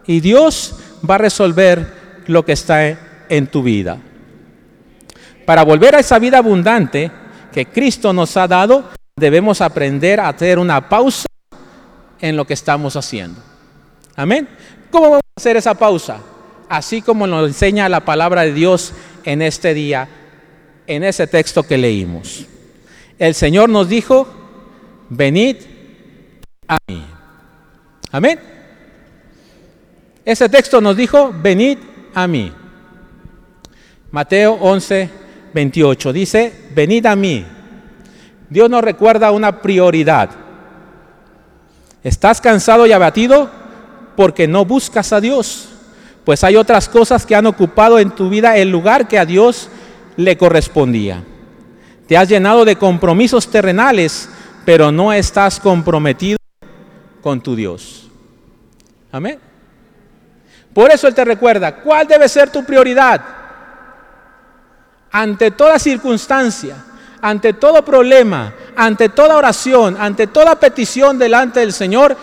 y 0.07 0.19
Dios 0.19 0.75
va 1.09 1.15
a 1.15 1.19
resolver 1.19 2.23
lo 2.27 2.45
que 2.45 2.53
está 2.53 3.25
en 3.29 3.47
tu 3.47 3.63
vida. 3.63 3.97
Para 5.45 5.63
volver 5.63 5.95
a 5.95 5.99
esa 5.99 6.19
vida 6.19 6.37
abundante 6.37 7.11
que 7.51 7.65
Cristo 7.65 8.13
nos 8.13 8.37
ha 8.37 8.47
dado, 8.47 8.89
debemos 9.17 9.59
aprender 9.61 10.19
a 10.19 10.29
hacer 10.29 10.57
una 10.57 10.87
pausa 10.87 11.27
en 12.19 12.37
lo 12.37 12.45
que 12.45 12.53
estamos 12.53 12.95
haciendo. 12.95 13.41
Amén. 14.15 14.47
¿Cómo 14.89 15.22
hacer 15.35 15.57
esa 15.57 15.73
pausa? 15.73 16.19
Así 16.69 17.01
como 17.01 17.25
nos 17.25 17.47
enseña 17.47 17.89
la 17.89 18.01
palabra 18.01 18.43
de 18.43 18.53
Dios 18.53 18.93
en 19.23 19.41
este 19.41 19.73
día, 19.73 20.07
en 20.85 21.03
ese 21.03 21.25
texto 21.27 21.63
que 21.63 21.77
leímos. 21.77 22.45
El 23.17 23.33
Señor 23.33 23.69
nos 23.69 23.89
dijo, 23.89 24.27
venid 25.09 25.57
a 26.67 26.77
mí. 26.87 27.03
Amén. 28.11 28.39
Ese 30.23 30.49
texto 30.49 30.79
nos 30.81 30.95
dijo, 30.95 31.33
venid 31.41 31.79
a 32.13 32.27
mí. 32.27 32.51
Mateo 34.11 34.53
11, 34.53 35.09
28 35.53 36.13
dice, 36.13 36.53
venid 36.75 37.07
a 37.07 37.15
mí. 37.15 37.43
Dios 38.49 38.69
nos 38.69 38.83
recuerda 38.83 39.31
una 39.31 39.61
prioridad. 39.61 40.29
¿Estás 42.03 42.39
cansado 42.39 42.85
y 42.85 42.91
abatido? 42.91 43.62
Porque 44.15 44.47
no 44.47 44.65
buscas 44.65 45.13
a 45.13 45.21
Dios. 45.21 45.69
Pues 46.23 46.43
hay 46.43 46.55
otras 46.55 46.87
cosas 46.87 47.25
que 47.25 47.35
han 47.35 47.45
ocupado 47.45 47.99
en 47.99 48.11
tu 48.11 48.29
vida 48.29 48.57
el 48.57 48.69
lugar 48.69 49.07
que 49.07 49.19
a 49.19 49.25
Dios 49.25 49.69
le 50.15 50.37
correspondía. 50.37 51.23
Te 52.07 52.17
has 52.17 52.29
llenado 52.29 52.65
de 52.65 52.75
compromisos 52.75 53.49
terrenales, 53.49 54.29
pero 54.65 54.91
no 54.91 55.11
estás 55.11 55.59
comprometido 55.59 56.37
con 57.21 57.41
tu 57.41 57.55
Dios. 57.55 58.09
Amén. 59.11 59.39
Por 60.73 60.91
eso 60.91 61.07
Él 61.07 61.13
te 61.13 61.23
recuerda, 61.23 61.75
¿cuál 61.75 62.07
debe 62.07 62.27
ser 62.27 62.49
tu 62.49 62.63
prioridad? 62.63 63.21
Ante 65.11 65.51
toda 65.51 65.77
circunstancia, 65.77 66.75
ante 67.21 67.53
todo 67.53 67.85
problema, 67.85 68.53
ante 68.75 69.09
toda 69.09 69.37
oración, 69.37 69.95
ante 69.99 70.27
toda 70.27 70.59
petición 70.59 71.19
delante 71.19 71.59
del 71.59 71.71
Señor, 71.71 72.17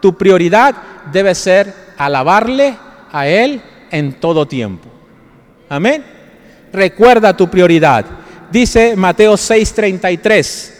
tu 0.00 0.16
prioridad 0.16 0.74
debe 1.12 1.34
ser 1.34 1.74
alabarle 1.96 2.76
a 3.12 3.26
Él 3.26 3.60
en 3.90 4.14
todo 4.20 4.46
tiempo. 4.46 4.88
Amén. 5.68 6.04
Recuerda 6.72 7.36
tu 7.36 7.48
prioridad. 7.48 8.04
Dice 8.50 8.96
Mateo 8.96 9.34
6:33, 9.34 10.74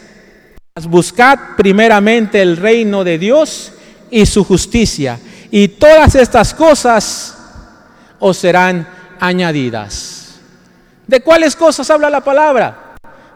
buscad 0.89 1.39
primeramente 1.57 2.41
el 2.41 2.57
reino 2.57 3.05
de 3.05 3.19
Dios 3.19 3.73
y 4.11 4.25
su 4.27 4.45
justicia 4.45 5.19
y 5.51 5.69
todas 5.69 6.15
estas 6.15 6.55
cosas 6.55 7.37
os 8.19 8.37
serán 8.37 8.87
añadidas. 9.21 10.41
¿De 11.07 11.21
cuáles 11.21 11.57
cosas 11.57 11.89
habla 11.91 12.11
la 12.11 12.23
palabra? 12.23 12.95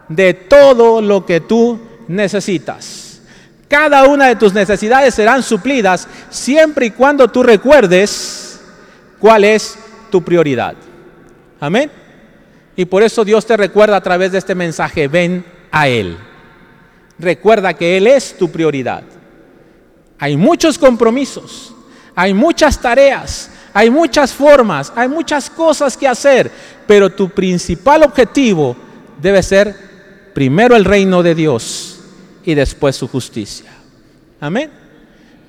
De 0.08 0.34
todo 0.34 1.00
lo 1.00 1.24
que 1.24 1.40
tú 1.40 1.80
necesitas. 2.08 3.01
Cada 3.72 4.04
una 4.04 4.26
de 4.26 4.36
tus 4.36 4.52
necesidades 4.52 5.14
serán 5.14 5.42
suplidas 5.42 6.06
siempre 6.28 6.84
y 6.84 6.90
cuando 6.90 7.26
tú 7.28 7.42
recuerdes 7.42 8.60
cuál 9.18 9.44
es 9.44 9.78
tu 10.10 10.22
prioridad. 10.22 10.74
Amén. 11.58 11.90
Y 12.76 12.84
por 12.84 13.02
eso 13.02 13.24
Dios 13.24 13.46
te 13.46 13.56
recuerda 13.56 13.96
a 13.96 14.02
través 14.02 14.30
de 14.30 14.36
este 14.36 14.54
mensaje, 14.54 15.08
ven 15.08 15.42
a 15.70 15.88
Él. 15.88 16.18
Recuerda 17.18 17.72
que 17.72 17.96
Él 17.96 18.08
es 18.08 18.36
tu 18.36 18.50
prioridad. 18.50 19.04
Hay 20.18 20.36
muchos 20.36 20.76
compromisos, 20.76 21.74
hay 22.14 22.34
muchas 22.34 22.78
tareas, 22.78 23.50
hay 23.72 23.88
muchas 23.88 24.34
formas, 24.34 24.92
hay 24.94 25.08
muchas 25.08 25.48
cosas 25.48 25.96
que 25.96 26.06
hacer, 26.06 26.50
pero 26.86 27.08
tu 27.08 27.30
principal 27.30 28.02
objetivo 28.02 28.76
debe 29.18 29.42
ser 29.42 29.74
primero 30.34 30.76
el 30.76 30.84
reino 30.84 31.22
de 31.22 31.34
Dios 31.34 31.91
y 32.44 32.54
después 32.54 32.96
su 32.96 33.08
justicia. 33.08 33.70
Amén. 34.40 34.70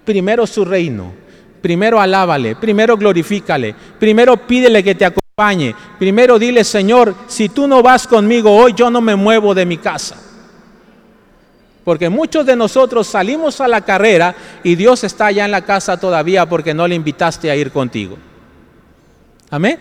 Primero 0.06 0.46
su 0.46 0.66
reino, 0.66 1.14
primero 1.62 2.00
alábale, 2.00 2.56
primero 2.56 2.98
glorifícale, 2.98 3.74
primero 4.00 4.36
pídele 4.36 4.84
que 4.84 4.96
te 4.96 5.06
acompañe, 5.06 5.74
primero 5.98 6.38
dile, 6.38 6.64
Señor, 6.64 7.16
si 7.28 7.50
tú 7.50 7.68
no 7.68 7.82
vas 7.82 8.06
conmigo 8.06 8.56
hoy, 8.56 8.74
yo 8.76 8.90
no 8.90 9.02
me 9.02 9.16
muevo 9.16 9.56
de 9.56 9.66
mi 9.66 9.78
casa. 9.78 10.18
Porque 11.84 12.10
muchos 12.10 12.46
de 12.46 12.56
nosotros 12.56 13.08
salimos 13.08 13.60
a 13.60 13.68
la 13.68 13.82
carrera 13.82 14.36
y 14.64 14.76
Dios 14.76 15.04
está 15.04 15.28
allá 15.28 15.46
en 15.46 15.52
la 15.52 15.66
casa 15.66 16.00
todavía 16.00 16.48
porque 16.48 16.74
no 16.74 16.88
le 16.88 16.96
invitaste 16.96 17.50
a 17.50 17.56
ir 17.56 17.72
contigo. 17.72 18.18
Amén. 19.50 19.80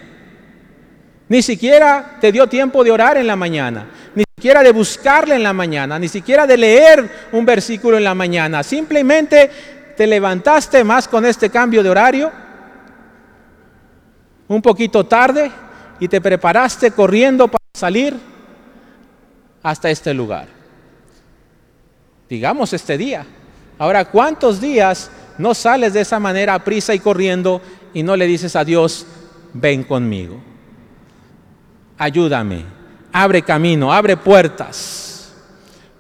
Ni 1.29 1.43
siquiera 1.43 2.19
te 2.21 2.33
dio 2.33 2.47
tiempo 2.47 2.83
de 2.85 2.91
orar 2.91 3.17
en 3.17 3.27
la 3.27 3.37
mañana, 3.37 3.87
siquiera 4.43 4.65
de 4.65 4.73
buscarle 4.73 5.37
en 5.37 5.45
la 5.45 5.53
mañana, 5.53 6.01
ni 6.01 6.09
siquiera 6.09 6.49
de 6.49 6.57
leer 6.57 7.29
un 7.31 7.47
versículo 7.47 7.97
en 7.97 8.03
la 8.03 8.13
mañana. 8.13 8.65
Simplemente 8.65 9.49
te 9.97 10.05
levantaste 10.05 10.83
más 10.83 11.07
con 11.07 11.25
este 11.25 11.49
cambio 11.49 11.81
de 11.81 11.89
horario 11.89 12.33
un 14.49 14.61
poquito 14.61 15.07
tarde 15.07 15.49
y 16.01 16.09
te 16.09 16.21
preparaste 16.21 16.91
corriendo 16.91 17.47
para 17.47 17.65
salir 17.73 18.17
hasta 19.63 19.89
este 19.91 20.13
lugar 20.13 20.49
digamos 22.29 22.73
este 22.73 22.99
día. 22.99 23.25
Ahora, 23.79 24.07
¿cuántos 24.07 24.61
días 24.61 25.09
no 25.39 25.55
sales 25.55 25.93
de 25.93 26.01
esa 26.01 26.19
manera 26.19 26.55
a 26.55 26.65
prisa 26.65 26.95
y 26.95 26.99
corriendo 26.99 27.63
y 27.95 28.03
no 28.03 28.17
le 28.17 28.27
dices 28.27 28.57
a 28.57 28.65
Dios, 28.65 29.07
ven 29.53 29.85
conmigo? 29.85 30.43
Ayúdame, 31.97 32.82
abre 33.13 33.43
camino, 33.43 33.93
abre 33.93 34.17
puertas. 34.17 35.33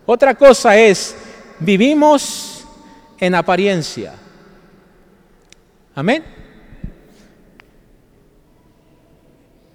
Otra 0.06 0.34
cosa 0.34 0.76
es, 0.76 1.14
vivimos 1.60 2.64
en 3.18 3.34
apariencia. 3.34 4.14
Amén. 5.94 6.24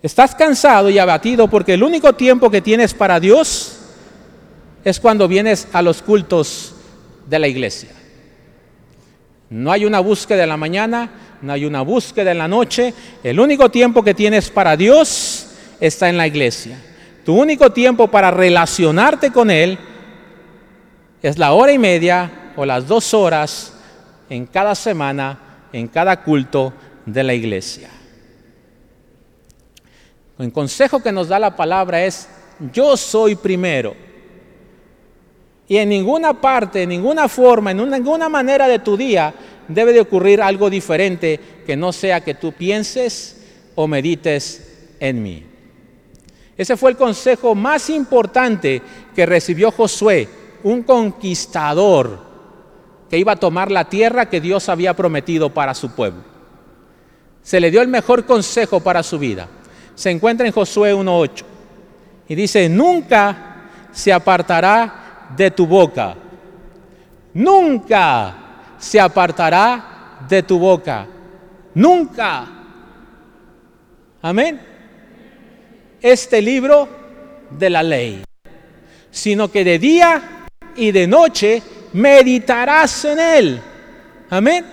Estás 0.02 0.36
cansado 0.36 0.90
y 0.90 1.00
abatido 1.00 1.48
porque 1.48 1.74
el 1.74 1.84
único 1.84 2.14
tiempo 2.14 2.50
que 2.50 2.62
tienes 2.62 2.94
para 2.94 3.20
Dios 3.20 3.80
es 4.84 5.00
cuando 5.00 5.28
vienes 5.28 5.68
a 5.74 5.82
los 5.82 6.02
cultos 6.02 6.76
de 7.28 7.40
la 7.40 7.48
iglesia. 7.48 7.90
No 9.50 9.72
hay 9.72 9.86
una 9.86 10.00
búsqueda 10.00 10.44
en 10.44 10.50
la 10.50 10.58
mañana, 10.58 11.10
no 11.42 11.54
hay 11.54 11.66
una 11.66 11.82
búsqueda 11.82 12.32
en 12.32 12.38
la 12.38 12.48
noche. 12.48 12.94
El 13.24 13.40
único 13.40 13.70
tiempo 13.70 14.04
que 14.04 14.14
tienes 14.14 14.50
para 14.50 14.76
Dios 14.76 15.48
está 15.80 16.10
en 16.10 16.18
la 16.18 16.28
iglesia. 16.28 16.78
Tu 17.28 17.34
único 17.34 17.70
tiempo 17.72 18.08
para 18.08 18.32
relacionarte 18.32 19.34
con 19.34 19.52
Él 19.52 19.78
es 21.22 21.38
la 21.38 21.52
hora 21.52 21.74
y 21.74 21.78
media 21.78 22.54
o 22.56 22.66
las 22.66 22.88
dos 22.88 23.14
horas 23.14 23.74
en 24.30 24.46
cada 24.46 24.74
semana, 24.76 25.68
en 25.74 25.90
cada 25.90 26.24
culto 26.24 26.72
de 27.06 27.24
la 27.24 27.34
iglesia. 27.34 27.90
El 30.40 30.54
consejo 30.54 31.02
que 31.04 31.12
nos 31.12 31.28
da 31.28 31.38
la 31.38 31.54
palabra 31.54 32.06
es, 32.06 32.30
yo 32.72 32.96
soy 32.96 33.36
primero. 33.36 33.94
Y 35.68 35.76
en 35.76 35.90
ninguna 35.90 36.40
parte, 36.40 36.84
en 36.84 36.88
ninguna 36.88 37.28
forma, 37.28 37.72
en 37.72 37.90
ninguna 37.90 38.30
manera 38.30 38.70
de 38.70 38.80
tu 38.80 38.96
día 38.96 39.34
debe 39.68 39.92
de 39.92 40.00
ocurrir 40.00 40.42
algo 40.42 40.70
diferente 40.70 41.42
que 41.66 41.76
no 41.76 41.92
sea 41.92 42.22
que 42.22 42.36
tú 42.36 42.54
pienses 42.54 43.36
o 43.76 43.86
medites 43.86 44.96
en 45.02 45.22
mí. 45.22 45.57
Ese 46.58 46.76
fue 46.76 46.92
el 46.92 46.98
consejo 46.98 47.54
más 47.54 47.90
importante 47.90 48.82
que 49.16 49.26
recibió 49.26 49.72
Josué, 49.72 50.28
un 50.64 50.82
conquistador 50.84 52.20
que 53.10 53.18
iba 53.18 53.34
a 53.34 53.38
tomar 53.38 53.72
la 53.72 53.88
tierra 53.88 54.28
que 54.28 54.42
Dios 54.42 54.68
había 54.68 54.96
prometido 54.96 55.54
para 55.54 55.74
su 55.74 55.92
pueblo. 55.92 56.24
Se 57.44 57.60
le 57.60 57.70
dio 57.72 57.82
el 57.82 57.88
mejor 57.88 58.26
consejo 58.26 58.80
para 58.80 59.04
su 59.04 59.20
vida. 59.20 59.48
Se 59.96 60.10
encuentra 60.10 60.48
en 60.48 60.54
Josué 60.54 60.94
1.8 60.94 61.44
y 62.28 62.36
dice, 62.36 62.68
nunca 62.68 63.70
se 63.92 64.12
apartará 64.12 65.30
de 65.38 65.52
tu 65.52 65.66
boca. 65.66 66.16
Nunca 67.34 68.36
se 68.78 69.00
apartará 69.00 70.18
de 70.28 70.44
tu 70.44 70.60
boca. 70.60 71.08
Nunca. 71.76 72.48
Amén. 74.22 74.77
Este 76.02 76.42
libro 76.42 76.88
de 77.50 77.70
la 77.70 77.84
ley, 77.84 78.24
sino 79.12 79.52
que 79.52 79.64
de 79.64 79.80
día 79.80 80.46
y 80.76 80.92
de 80.92 81.08
noche 81.08 81.62
meditarás 81.94 83.06
en 83.06 83.20
él. 83.20 83.62
Amén. 84.30 84.66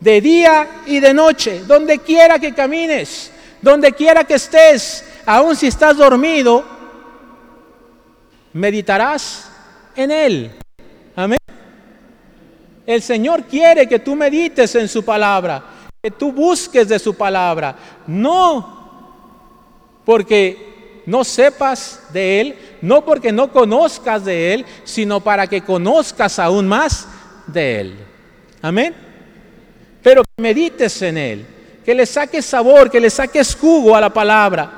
De 0.00 0.20
día 0.20 0.82
y 0.86 1.00
de 1.00 1.14
noche, 1.14 1.62
donde 1.66 1.98
quiera 1.98 2.38
que 2.38 2.52
camines, 2.52 3.30
donde 3.60 3.92
quiera 3.92 4.24
que 4.24 4.34
estés, 4.34 5.04
aun 5.26 5.54
si 5.54 5.68
estás 5.68 5.96
dormido, 5.96 6.64
meditarás 8.52 9.48
en 9.94 10.10
él. 10.10 10.52
Amén. 11.14 11.38
El 12.84 13.00
Señor 13.00 13.44
quiere 13.44 13.88
que 13.88 14.00
tú 14.00 14.16
medites 14.16 14.74
en 14.74 14.88
su 14.88 15.04
palabra, 15.04 15.62
que 16.02 16.10
tú 16.10 16.32
busques 16.32 16.88
de 16.88 16.98
su 16.98 17.14
palabra, 17.14 17.76
no 18.08 18.81
porque 20.04 21.02
no 21.06 21.24
sepas 21.24 22.00
de 22.12 22.40
Él, 22.40 22.56
no 22.80 23.04
porque 23.04 23.32
no 23.32 23.50
conozcas 23.50 24.24
de 24.24 24.54
Él, 24.54 24.66
sino 24.84 25.20
para 25.20 25.46
que 25.46 25.62
conozcas 25.62 26.38
aún 26.38 26.66
más 26.68 27.08
de 27.46 27.80
Él. 27.80 27.96
Amén. 28.60 28.94
Pero 30.02 30.22
que 30.22 30.42
medites 30.42 31.02
en 31.02 31.16
Él, 31.16 31.46
que 31.84 31.94
le 31.94 32.06
saques 32.06 32.44
sabor, 32.44 32.90
que 32.90 33.00
le 33.00 33.10
saques 33.10 33.54
jugo 33.54 33.96
a 33.96 34.00
la 34.00 34.10
palabra, 34.10 34.70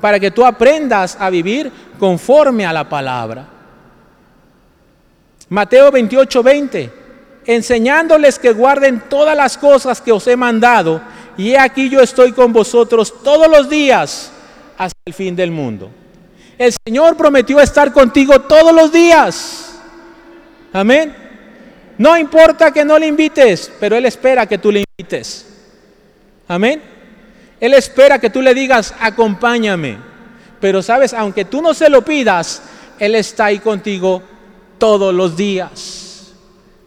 para 0.00 0.20
que 0.20 0.30
tú 0.30 0.44
aprendas 0.44 1.16
a 1.18 1.30
vivir 1.30 1.70
conforme 1.98 2.66
a 2.66 2.72
la 2.72 2.88
palabra. 2.88 3.48
Mateo 5.48 5.90
28, 5.90 6.42
20 6.42 7.04
enseñándoles 7.46 8.38
que 8.38 8.52
guarden 8.52 9.04
todas 9.08 9.36
las 9.36 9.58
cosas 9.58 10.00
que 10.00 10.12
os 10.12 10.26
he 10.26 10.36
mandado, 10.36 11.00
y 11.36 11.54
aquí 11.54 11.88
yo 11.88 12.00
estoy 12.00 12.32
con 12.32 12.52
vosotros 12.52 13.22
todos 13.22 13.48
los 13.48 13.68
días 13.68 14.30
hasta 14.78 14.98
el 15.04 15.14
fin 15.14 15.34
del 15.36 15.50
mundo. 15.50 15.90
El 16.58 16.72
Señor 16.86 17.16
prometió 17.16 17.60
estar 17.60 17.92
contigo 17.92 18.40
todos 18.40 18.74
los 18.74 18.92
días. 18.92 19.78
Amén. 20.72 21.14
No 21.98 22.16
importa 22.16 22.72
que 22.72 22.84
no 22.84 22.98
le 22.98 23.06
invites, 23.06 23.70
pero 23.78 23.96
Él 23.96 24.06
espera 24.06 24.46
que 24.46 24.58
tú 24.58 24.72
le 24.72 24.84
invites. 24.98 25.46
Amén. 26.48 26.82
Él 27.60 27.74
espera 27.74 28.18
que 28.18 28.30
tú 28.30 28.42
le 28.42 28.54
digas, 28.54 28.94
acompáñame. 29.00 29.98
Pero 30.60 30.82
sabes, 30.82 31.14
aunque 31.14 31.44
tú 31.44 31.62
no 31.62 31.74
se 31.74 31.88
lo 31.88 32.04
pidas, 32.04 32.62
Él 32.98 33.14
está 33.14 33.46
ahí 33.46 33.58
contigo 33.58 34.22
todos 34.78 35.14
los 35.14 35.36
días. 35.36 36.32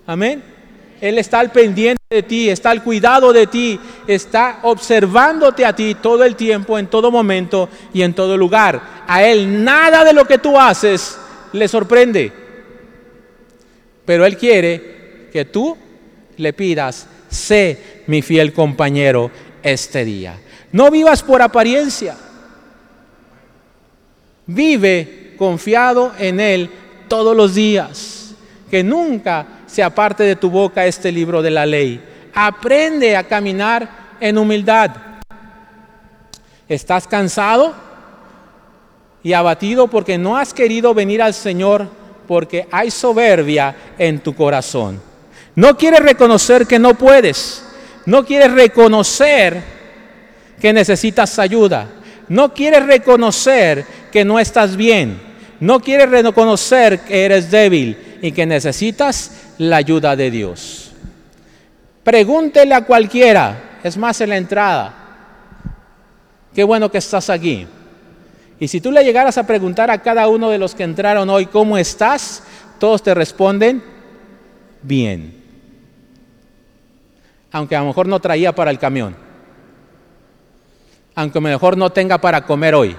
Amén. 0.05 0.56
Él 0.99 1.17
está 1.19 1.39
al 1.39 1.51
pendiente 1.51 2.01
de 2.09 2.23
ti, 2.23 2.49
está 2.49 2.71
al 2.71 2.83
cuidado 2.83 3.31
de 3.31 3.47
ti, 3.47 3.79
está 4.07 4.59
observándote 4.63 5.65
a 5.65 5.75
ti 5.75 5.95
todo 5.95 6.23
el 6.23 6.35
tiempo, 6.35 6.79
en 6.79 6.87
todo 6.87 7.11
momento 7.11 7.69
y 7.93 8.01
en 8.01 8.13
todo 8.13 8.35
lugar. 8.35 9.03
A 9.07 9.23
Él 9.23 9.63
nada 9.63 10.03
de 10.03 10.13
lo 10.13 10.25
que 10.25 10.39
tú 10.39 10.59
haces 10.59 11.17
le 11.53 11.67
sorprende. 11.67 12.31
Pero 14.05 14.25
Él 14.25 14.37
quiere 14.37 15.27
que 15.31 15.45
tú 15.45 15.77
le 16.37 16.53
pidas, 16.53 17.07
sé 17.29 18.03
mi 18.07 18.21
fiel 18.21 18.53
compañero 18.53 19.29
este 19.61 20.03
día. 20.03 20.39
No 20.71 20.89
vivas 20.89 21.21
por 21.21 21.41
apariencia. 21.41 22.15
Vive 24.47 25.35
confiado 25.37 26.13
en 26.17 26.39
Él 26.39 26.69
todos 27.07 27.35
los 27.35 27.53
días. 27.53 28.35
Que 28.71 28.83
nunca 28.83 29.56
se 29.67 29.83
aparte 29.83 30.23
de 30.23 30.35
tu 30.35 30.49
boca 30.49 30.85
este 30.85 31.11
libro 31.11 31.41
de 31.41 31.51
la 31.51 31.65
ley. 31.65 32.01
Aprende 32.33 33.15
a 33.15 33.23
caminar 33.23 33.87
en 34.19 34.37
humildad. 34.37 34.91
¿Estás 36.67 37.07
cansado 37.07 37.73
y 39.23 39.33
abatido 39.33 39.87
porque 39.87 40.17
no 40.17 40.37
has 40.37 40.53
querido 40.53 40.93
venir 40.93 41.21
al 41.21 41.33
Señor 41.33 41.87
porque 42.27 42.67
hay 42.71 42.89
soberbia 42.91 43.75
en 43.97 44.19
tu 44.19 44.35
corazón? 44.35 45.01
No 45.55 45.77
quieres 45.77 46.01
reconocer 46.01 46.67
que 46.67 46.79
no 46.79 46.93
puedes. 46.93 47.63
No 48.05 48.25
quieres 48.25 48.51
reconocer 48.51 49.61
que 50.61 50.71
necesitas 50.73 51.39
ayuda. 51.39 51.87
No 52.29 52.53
quieres 52.53 52.85
reconocer 52.85 53.85
que 54.11 54.23
no 54.23 54.39
estás 54.39 54.75
bien. 54.75 55.19
No 55.59 55.79
quieres 55.79 56.09
reconocer 56.09 56.99
que 57.01 57.25
eres 57.25 57.49
débil 57.49 57.97
y 58.21 58.31
que 58.31 58.45
necesitas 58.45 59.31
la 59.57 59.77
ayuda 59.77 60.15
de 60.15 60.31
Dios. 60.31 60.91
Pregúntele 62.03 62.73
a 62.73 62.85
cualquiera, 62.85 63.79
es 63.83 63.97
más 63.97 64.21
en 64.21 64.29
la 64.29 64.37
entrada, 64.37 64.93
qué 66.53 66.63
bueno 66.63 66.89
que 66.89 66.99
estás 66.99 67.29
aquí. 67.29 67.67
Y 68.59 68.67
si 68.67 68.81
tú 68.81 68.91
le 68.91 69.03
llegaras 69.03 69.37
a 69.37 69.45
preguntar 69.45 69.91
a 69.91 70.01
cada 70.01 70.27
uno 70.27 70.49
de 70.49 70.57
los 70.57 70.73
que 70.73 70.83
entraron 70.83 71.29
hoy, 71.29 71.45
¿cómo 71.45 71.77
estás? 71.77 72.43
Todos 72.79 73.03
te 73.03 73.13
responden, 73.13 73.83
bien. 74.81 75.43
Aunque 77.51 77.75
a 77.75 77.81
lo 77.81 77.87
mejor 77.87 78.07
no 78.07 78.19
traía 78.19 78.55
para 78.55 78.71
el 78.71 78.79
camión. 78.79 79.15
Aunque 81.13 81.37
a 81.37 81.41
lo 81.41 81.47
mejor 81.49 81.77
no 81.77 81.91
tenga 81.91 82.19
para 82.19 82.45
comer 82.45 82.73
hoy. 82.73 82.95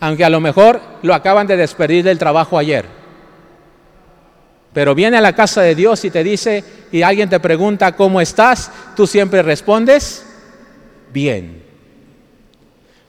Aunque 0.00 0.24
a 0.24 0.30
lo 0.30 0.40
mejor 0.40 0.80
lo 1.02 1.14
acaban 1.14 1.46
de 1.46 1.56
despedir 1.56 2.04
del 2.04 2.18
trabajo 2.18 2.58
ayer 2.58 3.03
pero 4.74 4.94
viene 4.94 5.16
a 5.16 5.20
la 5.20 5.32
casa 5.32 5.62
de 5.62 5.76
Dios 5.76 6.04
y 6.04 6.10
te 6.10 6.24
dice, 6.24 6.64
y 6.90 7.02
alguien 7.02 7.30
te 7.30 7.38
pregunta 7.38 7.92
cómo 7.92 8.20
estás, 8.20 8.70
tú 8.96 9.06
siempre 9.06 9.40
respondes, 9.40 10.26
bien. 11.12 11.62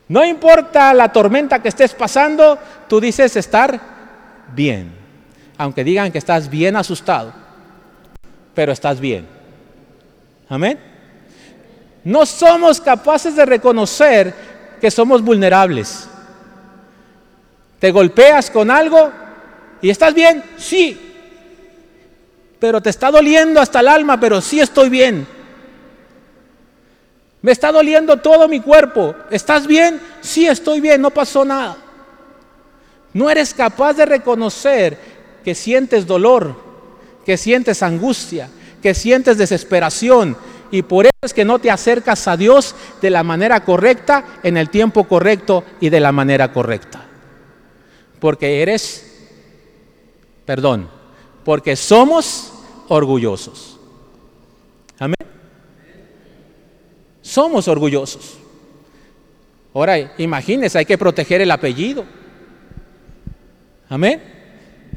No 0.08 0.24
importa 0.24 0.94
la 0.94 1.10
tormenta 1.10 1.60
que 1.60 1.68
estés 1.68 1.92
pasando, 1.92 2.56
tú 2.88 3.00
dices 3.00 3.34
estar 3.34 3.80
bien. 4.54 4.92
Aunque 5.58 5.82
digan 5.82 6.12
que 6.12 6.18
estás 6.18 6.48
bien 6.48 6.76
asustado, 6.76 7.32
pero 8.54 8.70
estás 8.70 9.00
bien. 9.00 9.26
Amén. 10.48 10.78
No 12.04 12.24
somos 12.24 12.80
capaces 12.80 13.34
de 13.34 13.44
reconocer 13.44 14.32
que 14.80 14.92
somos 14.92 15.20
vulnerables. 15.20 16.08
¿Te 17.80 17.90
golpeas 17.90 18.52
con 18.52 18.70
algo 18.70 19.10
y 19.82 19.90
estás 19.90 20.14
bien? 20.14 20.44
Sí, 20.56 21.05
pero 22.58 22.80
te 22.80 22.90
está 22.90 23.10
doliendo 23.10 23.60
hasta 23.60 23.80
el 23.80 23.88
alma, 23.88 24.18
pero 24.18 24.40
sí 24.40 24.60
estoy 24.60 24.88
bien. 24.88 25.26
Me 27.42 27.52
está 27.52 27.70
doliendo 27.70 28.16
todo 28.16 28.48
mi 28.48 28.60
cuerpo. 28.60 29.14
¿Estás 29.30 29.66
bien? 29.66 30.00
Sí 30.20 30.46
estoy 30.46 30.80
bien, 30.80 31.00
no 31.00 31.10
pasó 31.10 31.44
nada. 31.44 31.76
No 33.12 33.30
eres 33.30 33.54
capaz 33.54 33.94
de 33.94 34.06
reconocer 34.06 34.98
que 35.44 35.54
sientes 35.54 36.06
dolor, 36.06 36.56
que 37.24 37.36
sientes 37.36 37.82
angustia, 37.82 38.48
que 38.82 38.94
sientes 38.94 39.38
desesperación. 39.38 40.36
Y 40.70 40.82
por 40.82 41.06
eso 41.06 41.14
es 41.22 41.32
que 41.32 41.44
no 41.44 41.58
te 41.58 41.70
acercas 41.70 42.26
a 42.26 42.36
Dios 42.36 42.74
de 43.00 43.10
la 43.10 43.22
manera 43.22 43.64
correcta, 43.64 44.24
en 44.42 44.56
el 44.56 44.70
tiempo 44.70 45.04
correcto 45.04 45.62
y 45.80 45.88
de 45.88 46.00
la 46.00 46.12
manera 46.12 46.52
correcta. 46.52 47.04
Porque 48.18 48.62
eres, 48.62 49.06
perdón, 50.44 50.95
porque 51.46 51.76
somos 51.76 52.52
orgullosos. 52.88 53.78
Amén. 54.98 55.14
Somos 57.22 57.68
orgullosos. 57.68 58.36
Ahora, 59.72 60.12
imagínese, 60.18 60.76
hay 60.76 60.84
que 60.84 60.98
proteger 60.98 61.40
el 61.40 61.52
apellido. 61.52 62.04
Amén. 63.88 64.20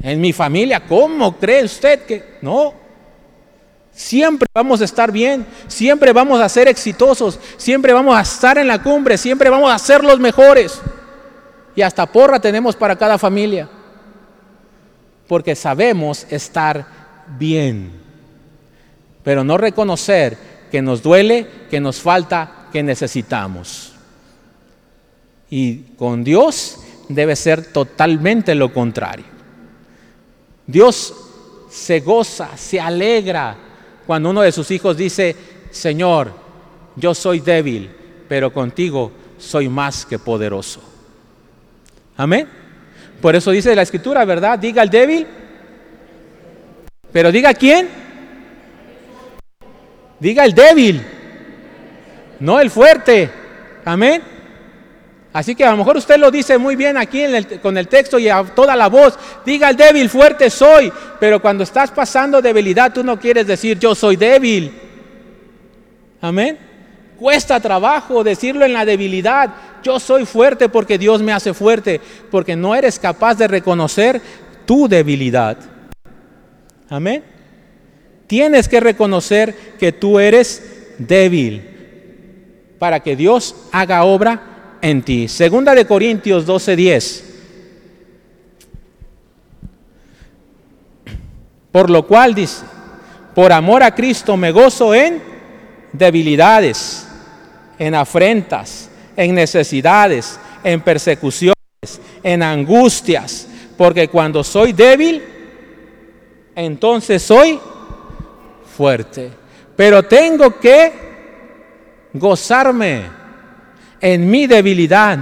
En 0.02 0.20
mi 0.20 0.32
familia, 0.32 0.84
¿cómo 0.88 1.36
cree 1.38 1.62
usted 1.62 2.04
que 2.04 2.38
no? 2.42 2.74
Siempre 3.92 4.48
vamos 4.52 4.80
a 4.80 4.86
estar 4.86 5.12
bien, 5.12 5.46
siempre 5.68 6.12
vamos 6.12 6.40
a 6.40 6.48
ser 6.48 6.66
exitosos, 6.66 7.38
siempre 7.58 7.92
vamos 7.92 8.16
a 8.16 8.22
estar 8.22 8.58
en 8.58 8.66
la 8.66 8.82
cumbre, 8.82 9.16
siempre 9.16 9.50
vamos 9.50 9.72
a 9.72 9.78
ser 9.78 10.02
los 10.02 10.18
mejores. 10.18 10.80
Y 11.76 11.82
hasta 11.82 12.06
porra 12.06 12.40
tenemos 12.40 12.74
para 12.74 12.96
cada 12.96 13.18
familia 13.18 13.68
porque 15.30 15.54
sabemos 15.54 16.26
estar 16.28 16.84
bien, 17.38 17.92
pero 19.22 19.44
no 19.44 19.56
reconocer 19.58 20.36
que 20.72 20.82
nos 20.82 21.04
duele, 21.04 21.46
que 21.70 21.78
nos 21.78 22.00
falta, 22.00 22.66
que 22.72 22.82
necesitamos. 22.82 23.92
Y 25.48 25.82
con 25.96 26.24
Dios 26.24 26.80
debe 27.08 27.36
ser 27.36 27.66
totalmente 27.66 28.56
lo 28.56 28.72
contrario. 28.72 29.26
Dios 30.66 31.14
se 31.70 32.00
goza, 32.00 32.56
se 32.56 32.80
alegra 32.80 33.56
cuando 34.08 34.30
uno 34.30 34.40
de 34.40 34.50
sus 34.50 34.68
hijos 34.72 34.96
dice, 34.96 35.36
Señor, 35.70 36.32
yo 36.96 37.14
soy 37.14 37.38
débil, 37.38 37.88
pero 38.28 38.52
contigo 38.52 39.12
soy 39.38 39.68
más 39.68 40.04
que 40.04 40.18
poderoso. 40.18 40.80
Amén. 42.16 42.59
Por 43.20 43.36
eso 43.36 43.50
dice 43.50 43.74
la 43.74 43.82
escritura, 43.82 44.24
¿verdad? 44.24 44.58
Diga 44.58 44.82
el 44.82 44.90
débil. 44.90 45.26
Pero 47.12 47.30
diga 47.30 47.52
quién. 47.54 47.88
Diga 50.18 50.44
el 50.44 50.54
débil. 50.54 51.02
No 52.38 52.60
el 52.60 52.70
fuerte. 52.70 53.30
Amén. 53.84 54.22
Así 55.32 55.54
que 55.54 55.64
a 55.64 55.70
lo 55.70 55.76
mejor 55.76 55.96
usted 55.96 56.18
lo 56.18 56.30
dice 56.30 56.58
muy 56.58 56.74
bien 56.74 56.96
aquí 56.96 57.24
con 57.62 57.78
el 57.78 57.86
texto 57.86 58.18
y 58.18 58.28
a 58.28 58.42
toda 58.42 58.74
la 58.74 58.88
voz, 58.88 59.16
diga 59.46 59.70
el 59.70 59.76
débil, 59.76 60.10
fuerte 60.10 60.50
soy, 60.50 60.92
pero 61.20 61.40
cuando 61.40 61.62
estás 61.62 61.92
pasando 61.92 62.42
debilidad 62.42 62.92
tú 62.92 63.04
no 63.04 63.16
quieres 63.16 63.46
decir 63.46 63.78
yo 63.78 63.94
soy 63.94 64.16
débil. 64.16 64.72
Amén. 66.20 66.69
Cuesta 67.20 67.60
trabajo 67.60 68.24
decirlo 68.24 68.64
en 68.64 68.72
la 68.72 68.86
debilidad, 68.86 69.50
yo 69.82 70.00
soy 70.00 70.24
fuerte 70.24 70.70
porque 70.70 70.96
Dios 70.96 71.20
me 71.20 71.34
hace 71.34 71.52
fuerte, 71.52 72.00
porque 72.30 72.56
no 72.56 72.74
eres 72.74 72.98
capaz 72.98 73.34
de 73.34 73.46
reconocer 73.46 74.22
tu 74.64 74.88
debilidad. 74.88 75.58
Amén. 76.88 77.22
Tienes 78.26 78.70
que 78.70 78.80
reconocer 78.80 79.54
que 79.78 79.92
tú 79.92 80.18
eres 80.18 80.94
débil 80.96 81.62
para 82.78 83.00
que 83.00 83.14
Dios 83.16 83.54
haga 83.70 84.04
obra 84.04 84.78
en 84.80 85.02
ti. 85.02 85.28
Segunda 85.28 85.74
de 85.74 85.84
Corintios 85.84 86.46
12:10. 86.46 87.22
Por 91.70 91.90
lo 91.90 92.06
cual 92.06 92.34
dice, 92.34 92.64
por 93.34 93.52
amor 93.52 93.82
a 93.82 93.94
Cristo 93.94 94.38
me 94.38 94.52
gozo 94.52 94.94
en 94.94 95.22
debilidades, 95.92 97.06
en 97.80 97.94
afrentas, 97.94 98.90
en 99.16 99.34
necesidades, 99.34 100.38
en 100.62 100.82
persecuciones, 100.82 101.54
en 102.22 102.42
angustias, 102.42 103.48
porque 103.78 104.06
cuando 104.08 104.44
soy 104.44 104.74
débil, 104.74 105.22
entonces 106.54 107.22
soy 107.22 107.58
fuerte. 108.76 109.30
Pero 109.74 110.02
tengo 110.02 110.60
que 110.60 110.92
gozarme 112.12 113.04
en 113.98 114.30
mi 114.30 114.46
debilidad. 114.46 115.18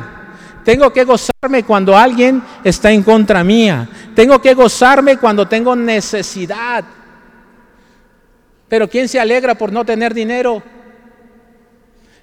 Tengo 0.64 0.92
que 0.92 1.04
gozarme 1.04 1.62
cuando 1.62 1.96
alguien 1.96 2.42
está 2.64 2.90
en 2.90 3.04
contra 3.04 3.44
mía. 3.44 3.88
Tengo 4.16 4.40
que 4.40 4.52
gozarme 4.54 5.16
cuando 5.16 5.46
tengo 5.46 5.76
necesidad. 5.76 6.84
Pero 8.68 8.88
¿quién 8.88 9.08
se 9.08 9.20
alegra 9.20 9.54
por 9.54 9.72
no 9.72 9.84
tener 9.84 10.12
dinero? 10.12 10.60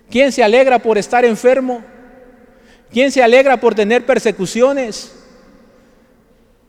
¿Quién 0.09 0.31
se 0.31 0.43
alegra 0.43 0.79
por 0.79 0.97
estar 0.97 1.25
enfermo? 1.25 1.83
¿Quién 2.91 3.11
se 3.11 3.21
alegra 3.21 3.59
por 3.59 3.75
tener 3.75 4.05
persecuciones? 4.05 5.13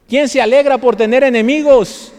¿Quién 0.09 0.29
se 0.29 0.41
alegra 0.41 0.79
por 0.79 0.97
tener 0.97 1.25
enemigos? 1.25 2.13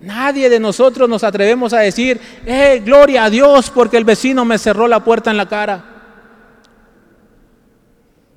Nadie 0.00 0.48
de 0.48 0.60
nosotros 0.60 1.08
nos 1.08 1.24
atrevemos 1.24 1.72
a 1.72 1.80
decir, 1.80 2.20
eh, 2.46 2.80
gloria 2.84 3.24
a 3.24 3.30
Dios 3.30 3.70
porque 3.70 3.96
el 3.96 4.04
vecino 4.04 4.44
me 4.44 4.58
cerró 4.58 4.86
la 4.86 5.02
puerta 5.02 5.30
en 5.30 5.36
la 5.36 5.48
cara. 5.48 5.84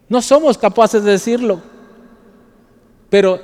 No 0.10 0.22
somos 0.22 0.58
capaces 0.58 1.04
de 1.04 1.12
decirlo. 1.12 1.62
Pero 3.10 3.42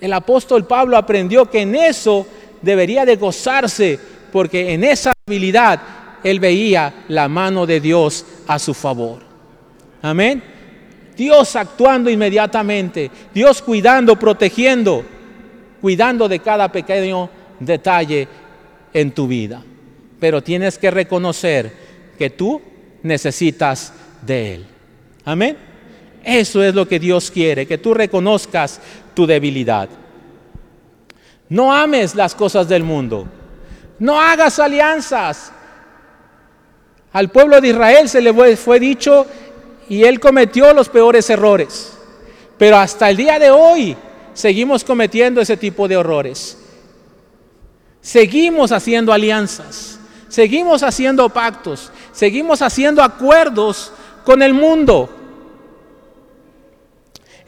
el 0.00 0.12
apóstol 0.12 0.66
Pablo 0.66 0.96
aprendió 0.96 1.50
que 1.50 1.60
en 1.60 1.74
eso 1.74 2.26
debería 2.62 3.04
de 3.04 3.16
gozarse, 3.16 3.98
porque 4.32 4.72
en 4.72 4.84
esa 4.84 5.12
habilidad 5.26 5.80
él 6.24 6.40
veía 6.40 7.04
la 7.08 7.28
mano 7.28 7.66
de 7.66 7.80
Dios 7.80 8.24
a 8.46 8.58
su 8.58 8.74
favor. 8.74 9.20
Amén. 10.02 10.42
Dios 11.16 11.56
actuando 11.56 12.08
inmediatamente, 12.10 13.10
Dios 13.34 13.60
cuidando, 13.60 14.16
protegiendo, 14.16 15.04
cuidando 15.80 16.28
de 16.28 16.38
cada 16.38 16.70
pequeño 16.70 17.28
detalle 17.58 18.28
en 18.92 19.10
tu 19.12 19.26
vida. 19.26 19.62
Pero 20.20 20.42
tienes 20.42 20.78
que 20.78 20.90
reconocer 20.90 21.72
que 22.16 22.30
tú 22.30 22.60
necesitas 23.02 23.92
de 24.22 24.54
Él. 24.54 24.66
Amén. 25.24 25.56
Eso 26.24 26.62
es 26.62 26.74
lo 26.74 26.86
que 26.86 26.98
Dios 26.98 27.30
quiere, 27.30 27.66
que 27.66 27.78
tú 27.78 27.94
reconozcas 27.94 28.80
tu 29.14 29.26
debilidad. 29.26 29.88
No 31.48 31.72
ames 31.72 32.14
las 32.14 32.34
cosas 32.34 32.68
del 32.68 32.84
mundo. 32.84 33.26
No 33.98 34.20
hagas 34.20 34.58
alianzas. 34.58 35.52
Al 37.18 37.30
pueblo 37.30 37.60
de 37.60 37.70
Israel 37.70 38.08
se 38.08 38.20
le 38.20 38.56
fue 38.56 38.78
dicho 38.78 39.26
y 39.88 40.04
él 40.04 40.20
cometió 40.20 40.72
los 40.72 40.88
peores 40.88 41.28
errores. 41.28 41.94
Pero 42.56 42.76
hasta 42.76 43.10
el 43.10 43.16
día 43.16 43.40
de 43.40 43.50
hoy 43.50 43.96
seguimos 44.34 44.84
cometiendo 44.84 45.40
ese 45.40 45.56
tipo 45.56 45.88
de 45.88 45.96
errores. 45.96 46.56
Seguimos 48.00 48.70
haciendo 48.70 49.12
alianzas, 49.12 49.98
seguimos 50.28 50.84
haciendo 50.84 51.28
pactos, 51.28 51.90
seguimos 52.12 52.62
haciendo 52.62 53.02
acuerdos 53.02 53.90
con 54.24 54.40
el 54.40 54.54
mundo. 54.54 55.10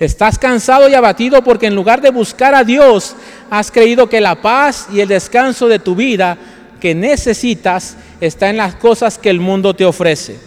Estás 0.01 0.37
cansado 0.37 0.89
y 0.89 0.95
abatido 0.95 1.45
porque 1.45 1.67
en 1.67 1.77
lugar 1.77 2.01
de 2.01 2.11
buscar 2.11 2.57
a 2.57 2.65
Dios, 2.65 3.15
has 3.49 3.71
creído 3.71 4.09
que 4.09 4.21
la 4.21 4.43
paz 4.43 4.89
y 4.93 4.99
el 4.99 5.07
descanso 5.07 5.69
de 5.69 5.79
tu 5.79 5.95
vida 5.95 6.37
que 6.81 6.95
necesitas 6.95 7.97
está 8.21 8.51
en 8.51 8.57
las 8.57 8.75
cosas 8.75 9.19
que 9.19 9.31
el 9.31 9.39
mundo 9.39 9.75
te 9.75 9.85
ofrece. 9.85 10.39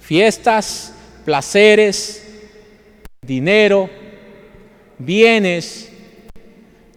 Fiestas, 0.00 0.94
placeres, 1.24 2.26
dinero, 3.20 3.90
bienes. 4.98 5.90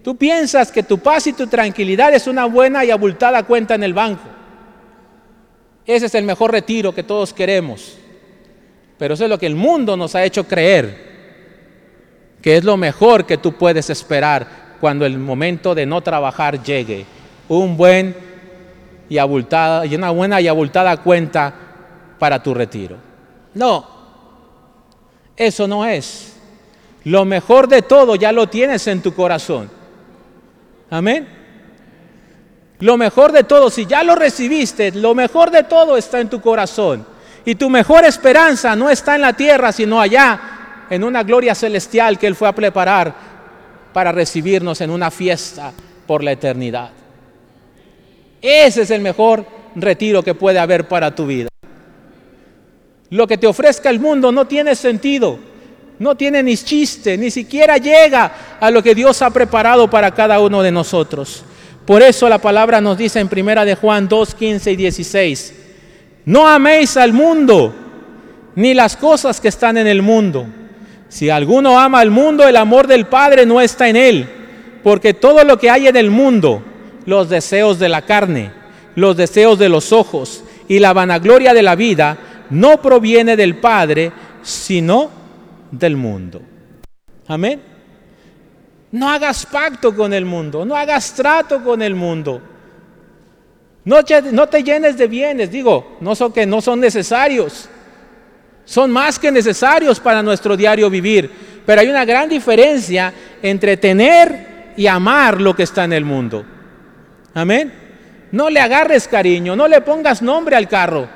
Tú 0.03 0.15
piensas 0.15 0.71
que 0.71 0.83
tu 0.83 0.99
paz 0.99 1.27
y 1.27 1.33
tu 1.33 1.47
tranquilidad 1.47 2.13
es 2.13 2.27
una 2.27 2.45
buena 2.45 2.85
y 2.85 2.91
abultada 2.91 3.43
cuenta 3.43 3.75
en 3.75 3.83
el 3.83 3.93
banco. 3.93 4.23
Ese 5.85 6.05
es 6.05 6.15
el 6.15 6.23
mejor 6.23 6.51
retiro 6.51 6.93
que 6.93 7.03
todos 7.03 7.33
queremos. 7.33 7.97
Pero 8.97 9.15
eso 9.15 9.23
es 9.23 9.29
lo 9.29 9.37
que 9.37 9.47
el 9.47 9.55
mundo 9.55 9.97
nos 9.97 10.15
ha 10.15 10.23
hecho 10.23 10.47
creer 10.47 11.15
que 12.45 12.57
es 12.57 12.63
lo 12.63 12.77
mejor 12.77 13.25
que 13.25 13.39
tú 13.39 13.53
puedes 13.53 13.89
esperar 13.89 14.77
cuando 14.79 15.03
el 15.07 15.17
momento 15.17 15.73
de 15.73 15.87
no 15.87 16.01
trabajar 16.01 16.61
llegue. 16.61 17.03
Un 17.47 17.77
buen 17.77 18.15
y 19.09 19.17
abultada 19.17 19.85
y 19.85 19.95
una 19.95 20.09
buena 20.09 20.41
y 20.41 20.47
abultada 20.47 20.97
cuenta 20.97 21.53
para 22.17 22.41
tu 22.41 22.53
retiro. 22.53 22.97
No. 23.53 23.87
Eso 25.35 25.67
no 25.67 25.85
es. 25.85 26.33
Lo 27.03 27.23
mejor 27.25 27.67
de 27.67 27.81
todo 27.81 28.15
ya 28.15 28.31
lo 28.31 28.47
tienes 28.47 28.87
en 28.87 29.01
tu 29.01 29.13
corazón. 29.13 29.69
Amén. 30.89 31.27
Lo 32.79 32.97
mejor 32.97 33.31
de 33.31 33.43
todo, 33.43 33.69
si 33.69 33.85
ya 33.85 34.03
lo 34.03 34.15
recibiste, 34.15 34.91
lo 34.91 35.15
mejor 35.15 35.51
de 35.51 35.63
todo 35.63 35.97
está 35.97 36.19
en 36.19 36.29
tu 36.29 36.41
corazón. 36.41 37.05
Y 37.45 37.55
tu 37.55 37.69
mejor 37.69 38.05
esperanza 38.05 38.75
no 38.75 38.89
está 38.89 39.15
en 39.15 39.21
la 39.21 39.33
tierra, 39.33 39.71
sino 39.71 40.01
allá 40.01 40.85
en 40.89 41.03
una 41.03 41.23
gloria 41.23 41.55
celestial 41.55 42.17
que 42.17 42.27
Él 42.27 42.35
fue 42.35 42.47
a 42.47 42.55
preparar 42.55 43.13
para 43.93 44.11
recibirnos 44.11 44.81
en 44.81 44.89
una 44.89 45.11
fiesta 45.11 45.71
por 46.05 46.23
la 46.23 46.31
eternidad. 46.31 46.89
Ese 48.45 48.83
es 48.83 48.91
el 48.91 49.01
mejor 49.01 49.43
retiro 49.75 50.21
que 50.21 50.35
puede 50.35 50.59
haber 50.59 50.87
para 50.87 51.15
tu 51.15 51.25
vida. 51.25 51.49
Lo 53.09 53.25
que 53.25 53.39
te 53.39 53.47
ofrezca 53.47 53.89
el 53.89 53.99
mundo 53.99 54.31
no 54.31 54.45
tiene 54.45 54.75
sentido, 54.75 55.39
no 55.97 56.15
tiene 56.15 56.43
ni 56.43 56.55
chiste, 56.55 57.17
ni 57.17 57.31
siquiera 57.31 57.77
llega 57.77 58.57
a 58.59 58.69
lo 58.69 58.83
que 58.83 58.93
Dios 58.93 59.23
ha 59.23 59.31
preparado 59.31 59.89
para 59.89 60.11
cada 60.11 60.39
uno 60.39 60.61
de 60.61 60.71
nosotros. 60.71 61.43
Por 61.87 62.03
eso 62.03 62.29
la 62.29 62.37
palabra 62.37 62.79
nos 62.81 62.99
dice 62.99 63.19
en 63.19 63.29
primera 63.29 63.65
de 63.65 63.73
Juan 63.73 64.07
2, 64.07 64.35
15 64.35 64.71
y 64.71 64.75
16, 64.75 65.53
no 66.25 66.47
améis 66.47 66.97
al 66.97 67.13
mundo, 67.13 67.73
ni 68.55 68.75
las 68.75 68.95
cosas 68.95 69.41
que 69.41 69.47
están 69.47 69.75
en 69.77 69.87
el 69.87 70.03
mundo. 70.03 70.45
Si 71.09 71.31
alguno 71.31 71.79
ama 71.79 71.99
al 71.99 72.11
mundo, 72.11 72.47
el 72.47 72.57
amor 72.57 72.85
del 72.85 73.07
Padre 73.07 73.47
no 73.47 73.59
está 73.59 73.89
en 73.89 73.95
él, 73.95 74.29
porque 74.83 75.15
todo 75.15 75.43
lo 75.43 75.57
que 75.57 75.71
hay 75.71 75.87
en 75.87 75.95
el 75.95 76.11
mundo, 76.11 76.61
los 77.05 77.29
deseos 77.29 77.79
de 77.79 77.89
la 77.89 78.03
carne, 78.03 78.51
los 78.95 79.17
deseos 79.17 79.59
de 79.59 79.69
los 79.69 79.91
ojos 79.91 80.43
y 80.67 80.79
la 80.79 80.93
vanagloria 80.93 81.53
de 81.53 81.63
la 81.63 81.75
vida, 81.75 82.17
no 82.49 82.81
proviene 82.81 83.35
del 83.35 83.57
Padre, 83.57 84.11
sino 84.41 85.09
del 85.71 85.95
mundo. 85.97 86.41
Amén. 87.27 87.61
No 88.91 89.09
hagas 89.09 89.45
pacto 89.45 89.95
con 89.95 90.13
el 90.13 90.25
mundo, 90.25 90.65
no 90.65 90.75
hagas 90.75 91.13
trato 91.13 91.63
con 91.63 91.81
el 91.81 91.95
mundo. 91.95 92.41
No, 93.83 93.99
no 94.31 94.47
te 94.47 94.63
llenes 94.63 94.97
de 94.97 95.07
bienes, 95.07 95.51
digo, 95.51 95.97
no 96.01 96.15
son 96.15 96.31
que 96.31 96.45
no 96.45 96.61
son 96.61 96.79
necesarios 96.79 97.69
son 98.65 98.89
más 98.91 99.19
que 99.19 99.31
necesarios 99.31 99.99
para 99.99 100.23
nuestro 100.23 100.57
diario 100.57 100.89
vivir. 100.89 101.31
Pero 101.65 101.81
hay 101.81 101.87
una 101.87 102.03
gran 102.03 102.27
diferencia 102.27 103.13
entre 103.41 103.77
tener 103.77 104.73
y 104.75 104.87
amar 104.87 105.39
lo 105.39 105.55
que 105.55 105.63
está 105.63 105.85
en 105.85 105.93
el 105.93 106.03
mundo. 106.03 106.45
Amén. 107.35 107.71
No 108.31 108.49
le 108.49 108.59
agarres 108.59 109.07
cariño, 109.07 109.55
no 109.55 109.67
le 109.67 109.81
pongas 109.81 110.21
nombre 110.21 110.55
al 110.55 110.67
carro. 110.67 111.07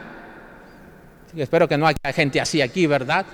espero 1.35 1.67
que 1.67 1.77
no 1.77 1.87
haya 1.87 2.13
gente 2.13 2.39
así 2.39 2.61
aquí, 2.61 2.85
¿verdad? 2.85 3.25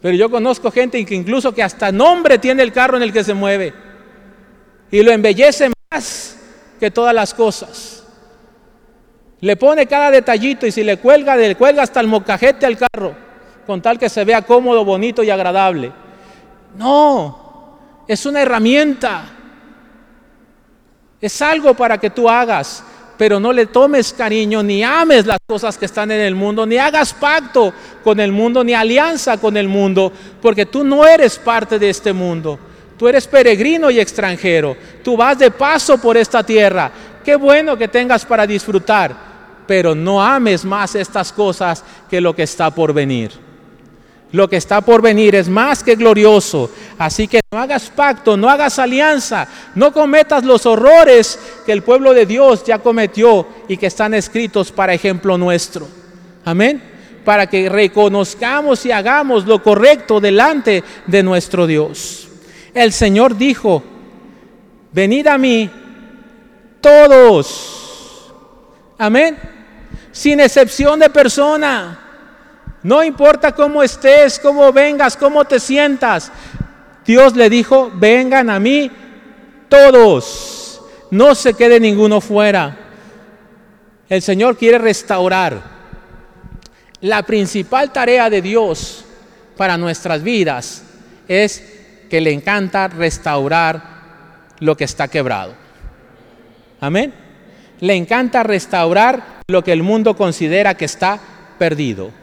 Pero 0.00 0.16
yo 0.16 0.30
conozco 0.30 0.70
gente 0.70 1.04
que 1.04 1.14
incluso 1.14 1.54
que 1.54 1.62
hasta 1.62 1.92
nombre 1.92 2.38
tiene 2.38 2.62
el 2.62 2.72
carro 2.72 2.96
en 2.96 3.02
el 3.02 3.12
que 3.12 3.22
se 3.22 3.34
mueve. 3.34 3.74
Y 4.90 5.02
lo 5.02 5.12
embellece 5.12 5.70
más 5.90 6.38
que 6.80 6.90
todas 6.90 7.14
las 7.14 7.34
cosas. 7.34 8.02
Le 9.40 9.56
pone 9.56 9.86
cada 9.86 10.10
detallito 10.10 10.66
y 10.66 10.72
si 10.72 10.82
le 10.82 10.96
cuelga, 10.96 11.36
le 11.36 11.54
cuelga 11.54 11.82
hasta 11.82 12.00
el 12.00 12.06
mocajete 12.06 12.64
al 12.64 12.78
carro. 12.78 13.14
con 13.66 13.80
tal 13.80 13.98
que 13.98 14.08
se 14.08 14.24
vea 14.24 14.42
cómodo, 14.42 14.84
bonito 14.84 15.22
y 15.22 15.30
agradable. 15.30 15.92
No, 16.76 17.78
es 18.08 18.24
una 18.24 18.40
herramienta. 18.40 19.41
Es 21.22 21.40
algo 21.40 21.72
para 21.74 21.98
que 21.98 22.10
tú 22.10 22.28
hagas, 22.28 22.82
pero 23.16 23.38
no 23.38 23.52
le 23.52 23.66
tomes 23.66 24.12
cariño 24.12 24.60
ni 24.64 24.82
ames 24.82 25.24
las 25.24 25.38
cosas 25.46 25.78
que 25.78 25.84
están 25.84 26.10
en 26.10 26.20
el 26.20 26.34
mundo, 26.34 26.66
ni 26.66 26.78
hagas 26.78 27.14
pacto 27.14 27.72
con 28.02 28.18
el 28.18 28.32
mundo, 28.32 28.64
ni 28.64 28.74
alianza 28.74 29.38
con 29.38 29.56
el 29.56 29.68
mundo, 29.68 30.12
porque 30.42 30.66
tú 30.66 30.82
no 30.82 31.06
eres 31.06 31.38
parte 31.38 31.78
de 31.78 31.90
este 31.90 32.12
mundo. 32.12 32.58
Tú 32.98 33.06
eres 33.06 33.28
peregrino 33.28 33.88
y 33.88 34.00
extranjero. 34.00 34.76
Tú 35.04 35.16
vas 35.16 35.38
de 35.38 35.52
paso 35.52 35.96
por 35.98 36.16
esta 36.16 36.42
tierra. 36.42 36.90
Qué 37.24 37.36
bueno 37.36 37.78
que 37.78 37.86
tengas 37.86 38.26
para 38.26 38.44
disfrutar, 38.44 39.14
pero 39.64 39.94
no 39.94 40.20
ames 40.20 40.64
más 40.64 40.96
estas 40.96 41.32
cosas 41.32 41.84
que 42.10 42.20
lo 42.20 42.34
que 42.34 42.42
está 42.42 42.68
por 42.70 42.92
venir. 42.92 43.41
Lo 44.32 44.48
que 44.48 44.56
está 44.56 44.80
por 44.80 45.02
venir 45.02 45.34
es 45.34 45.48
más 45.48 45.84
que 45.84 45.94
glorioso. 45.94 46.70
Así 46.98 47.28
que 47.28 47.40
no 47.50 47.58
hagas 47.58 47.90
pacto, 47.90 48.36
no 48.36 48.48
hagas 48.48 48.78
alianza, 48.78 49.46
no 49.74 49.92
cometas 49.92 50.42
los 50.44 50.64
horrores 50.64 51.38
que 51.66 51.72
el 51.72 51.82
pueblo 51.82 52.14
de 52.14 52.24
Dios 52.24 52.64
ya 52.64 52.78
cometió 52.78 53.46
y 53.68 53.76
que 53.76 53.86
están 53.86 54.14
escritos 54.14 54.72
para 54.72 54.94
ejemplo 54.94 55.36
nuestro. 55.36 55.86
Amén. 56.46 56.82
Para 57.26 57.46
que 57.46 57.68
reconozcamos 57.68 58.84
y 58.86 58.90
hagamos 58.90 59.46
lo 59.46 59.62
correcto 59.62 60.18
delante 60.18 60.82
de 61.06 61.22
nuestro 61.22 61.66
Dios. 61.66 62.28
El 62.72 62.92
Señor 62.92 63.36
dijo, 63.36 63.82
venid 64.92 65.26
a 65.26 65.36
mí 65.36 65.70
todos. 66.80 68.32
Amén. 68.96 69.36
Sin 70.10 70.40
excepción 70.40 70.98
de 70.98 71.10
persona. 71.10 72.01
No 72.82 73.02
importa 73.04 73.52
cómo 73.52 73.82
estés, 73.82 74.38
cómo 74.38 74.72
vengas, 74.72 75.16
cómo 75.16 75.44
te 75.44 75.60
sientas. 75.60 76.32
Dios 77.04 77.36
le 77.36 77.48
dijo, 77.48 77.90
vengan 77.94 78.50
a 78.50 78.58
mí 78.58 78.90
todos. 79.68 80.82
No 81.10 81.34
se 81.34 81.54
quede 81.54 81.78
ninguno 81.78 82.20
fuera. 82.20 82.76
El 84.08 84.20
Señor 84.22 84.56
quiere 84.56 84.78
restaurar. 84.78 85.72
La 87.00 87.22
principal 87.22 87.92
tarea 87.92 88.30
de 88.30 88.42
Dios 88.42 89.04
para 89.56 89.76
nuestras 89.76 90.22
vidas 90.22 90.82
es 91.28 91.62
que 92.10 92.20
le 92.20 92.32
encanta 92.32 92.88
restaurar 92.88 93.82
lo 94.58 94.76
que 94.76 94.84
está 94.84 95.08
quebrado. 95.08 95.54
Amén. 96.80 97.12
Le 97.80 97.94
encanta 97.94 98.42
restaurar 98.42 99.40
lo 99.48 99.64
que 99.64 99.72
el 99.72 99.82
mundo 99.82 100.16
considera 100.16 100.76
que 100.76 100.84
está 100.84 101.18
perdido. 101.58 102.21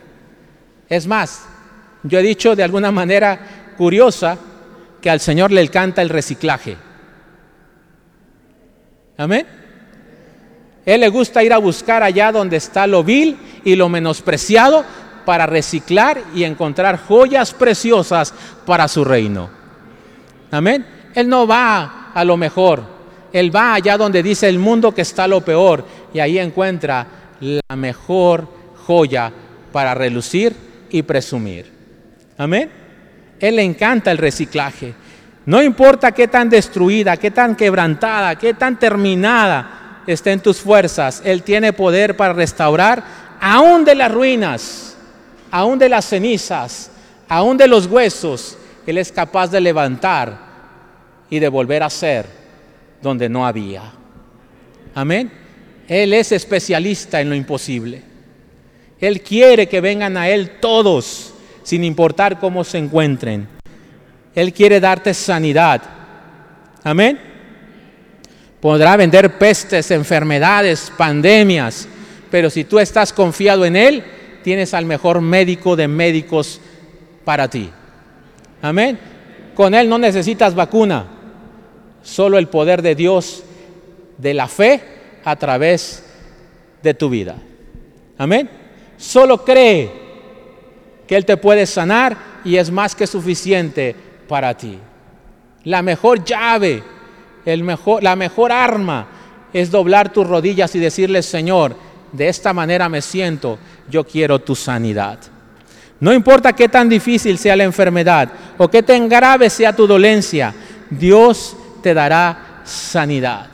Es 0.90 1.06
más, 1.06 1.46
yo 2.04 2.20
he 2.20 2.24
dicho 2.24 2.56
de 2.56 2.64
alguna 2.64 2.92
manera 2.92 3.40
curiosa 3.78 4.38
que 5.02 5.10
al 5.10 5.20
Señor 5.20 5.52
le 5.52 5.62
encanta 5.62 6.02
el 6.02 6.10
reciclaje. 6.10 6.78
Amén. 9.18 9.46
Él 10.86 11.02
le 11.02 11.10
gusta 11.10 11.44
ir 11.44 11.54
a 11.54 11.58
buscar 11.60 12.02
allá 12.02 12.32
donde 12.32 12.58
está 12.58 12.88
lo 12.88 13.04
vil 13.04 13.38
y 13.64 13.76
lo 13.76 13.90
menospreciado 13.90 14.84
para 15.26 15.46
reciclar 15.46 16.20
y 16.34 16.44
encontrar 16.44 16.98
joyas 16.98 17.54
preciosas 17.54 18.34
para 18.66 18.88
su 18.88 19.06
reino. 19.06 19.50
Amén. 20.50 20.86
Él 21.14 21.30
no 21.30 21.46
va 21.46 22.12
a 22.14 22.24
lo 22.24 22.38
mejor, 22.38 22.82
él 23.32 23.56
va 23.56 23.76
allá 23.76 23.98
donde 23.98 24.24
dice 24.24 24.50
el 24.50 24.58
mundo 24.58 24.94
que 24.94 25.02
está 25.02 25.28
lo 25.28 25.42
peor 25.42 25.86
y 26.14 26.20
ahí 26.20 26.40
encuentra 26.40 27.06
la 27.40 27.76
mejor 27.76 28.48
joya 28.88 29.32
para 29.72 29.94
relucir 29.94 30.69
y 30.90 31.02
presumir. 31.04 31.72
Amén. 32.38 32.70
Él 33.40 33.56
le 33.56 33.64
encanta 33.64 34.12
el 34.12 34.18
reciclaje. 34.18 34.94
No 35.46 35.62
importa 35.62 36.12
qué 36.12 36.28
tan 36.28 36.50
destruida, 36.50 37.18
qué 37.18 37.32
tan 37.32 37.56
quebrantada, 37.56 38.36
qué 38.36 38.54
tan 38.54 38.78
terminada 38.78 39.80
estén 40.06 40.40
tus 40.40 40.60
fuerzas, 40.60 41.22
Él 41.24 41.44
tiene 41.44 41.74
poder 41.74 42.18
para 42.18 42.34
restaurar 42.34 43.04
aún 43.40 43.86
de 43.86 43.96
las 43.96 44.12
ruinas, 44.12 44.98
aún 45.52 45.80
de 45.80 45.90
las 45.90 46.06
cenizas, 46.06 46.92
aún 47.28 47.58
de 47.58 47.68
los 47.68 47.86
huesos. 47.86 48.58
Él 48.86 48.98
es 48.98 49.12
capaz 49.12 49.52
de 49.52 49.62
levantar 49.62 50.38
y 51.30 51.40
de 51.40 51.48
volver 51.48 51.84
a 51.84 51.90
ser 51.90 52.26
donde 53.02 53.30
no 53.30 53.46
había. 53.46 53.84
Amén. 54.96 55.32
Él 55.88 56.14
es 56.14 56.32
especialista 56.32 57.22
en 57.22 57.30
lo 57.30 57.36
imposible. 57.36 58.09
Él 59.00 59.22
quiere 59.22 59.68
que 59.68 59.82
vengan 59.82 60.18
a 60.18 60.30
Él 60.30 60.60
todos, 60.60 61.34
sin 61.64 61.84
importar 61.84 62.40
cómo 62.40 62.64
se 62.64 62.78
encuentren. 62.78 63.48
Él 64.36 64.54
quiere 64.54 64.80
darte 64.80 65.14
sanidad. 65.14 65.82
Amén. 66.84 67.20
Podrá 68.60 68.98
vender 68.98 69.38
pestes, 69.38 69.90
enfermedades, 69.92 70.92
pandemias, 70.98 71.88
pero 72.30 72.50
si 72.50 72.66
tú 72.66 72.80
estás 72.80 73.14
confiado 73.14 73.66
en 73.66 73.76
Él, 73.76 74.04
tienes 74.44 74.74
al 74.74 74.86
mejor 74.86 75.22
médico 75.22 75.76
de 75.76 75.88
médicos 75.88 76.60
para 77.24 77.48
ti. 77.48 77.70
Amén. 78.62 79.00
Con 79.56 79.74
Él 79.74 79.88
no 79.88 79.98
necesitas 79.98 80.56
vacuna. 80.56 81.06
Solo 82.04 82.38
el 82.38 82.48
poder 82.48 82.82
de 82.82 82.96
Dios, 82.96 83.44
de 84.18 84.34
la 84.34 84.48
fe, 84.48 84.82
a 85.24 85.36
través 85.36 86.04
de 86.82 86.94
tu 86.94 87.10
vida. 87.10 87.36
Amén. 88.18 88.59
Solo 89.00 89.46
cree 89.46 89.90
que 91.08 91.16
Él 91.16 91.26
te 91.26 91.38
puede 91.38 91.66
sanar 91.66 92.18
y 92.44 92.58
es 92.58 92.70
más 92.70 92.94
que 92.94 93.08
suficiente 93.08 93.96
para 94.28 94.54
ti. 94.56 94.78
La 95.64 95.82
mejor 95.82 96.24
llave, 96.24 96.84
el 97.46 97.64
mejor, 97.64 98.04
la 98.04 98.18
mejor 98.18 98.52
arma 98.52 99.08
es 99.54 99.72
doblar 99.72 100.12
tus 100.12 100.28
rodillas 100.28 100.76
y 100.76 100.80
decirle, 100.80 101.24
Señor, 101.24 101.76
de 102.12 102.28
esta 102.28 102.52
manera 102.52 102.90
me 102.90 103.02
siento, 103.02 103.58
yo 103.90 104.04
quiero 104.04 104.40
tu 104.40 104.54
sanidad. 104.54 105.18
No 106.02 106.14
importa 106.14 106.54
qué 106.54 106.68
tan 106.68 106.90
difícil 106.90 107.38
sea 107.38 107.56
la 107.56 107.64
enfermedad 107.64 108.30
o 108.58 108.68
qué 108.68 108.84
tan 108.84 109.08
grave 109.08 109.50
sea 109.50 109.74
tu 109.74 109.88
dolencia, 109.88 110.54
Dios 110.90 111.56
te 111.82 111.94
dará 111.94 112.62
sanidad. 112.66 113.48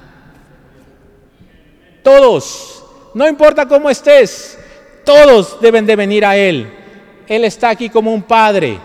Todos, 2.03 2.84
no 3.13 3.27
importa 3.27 3.67
cómo 3.67 3.89
estés, 3.89 4.60
todos 5.06 5.62
deben 5.62 5.86
de 5.86 5.96
venir 5.96 6.26
a 6.26 6.36
Él. 6.36 6.70
Él 7.28 7.46
está 7.46 7.70
aquí 7.70 7.89
como 7.89 8.13
un 8.13 8.24
padre 8.24 8.78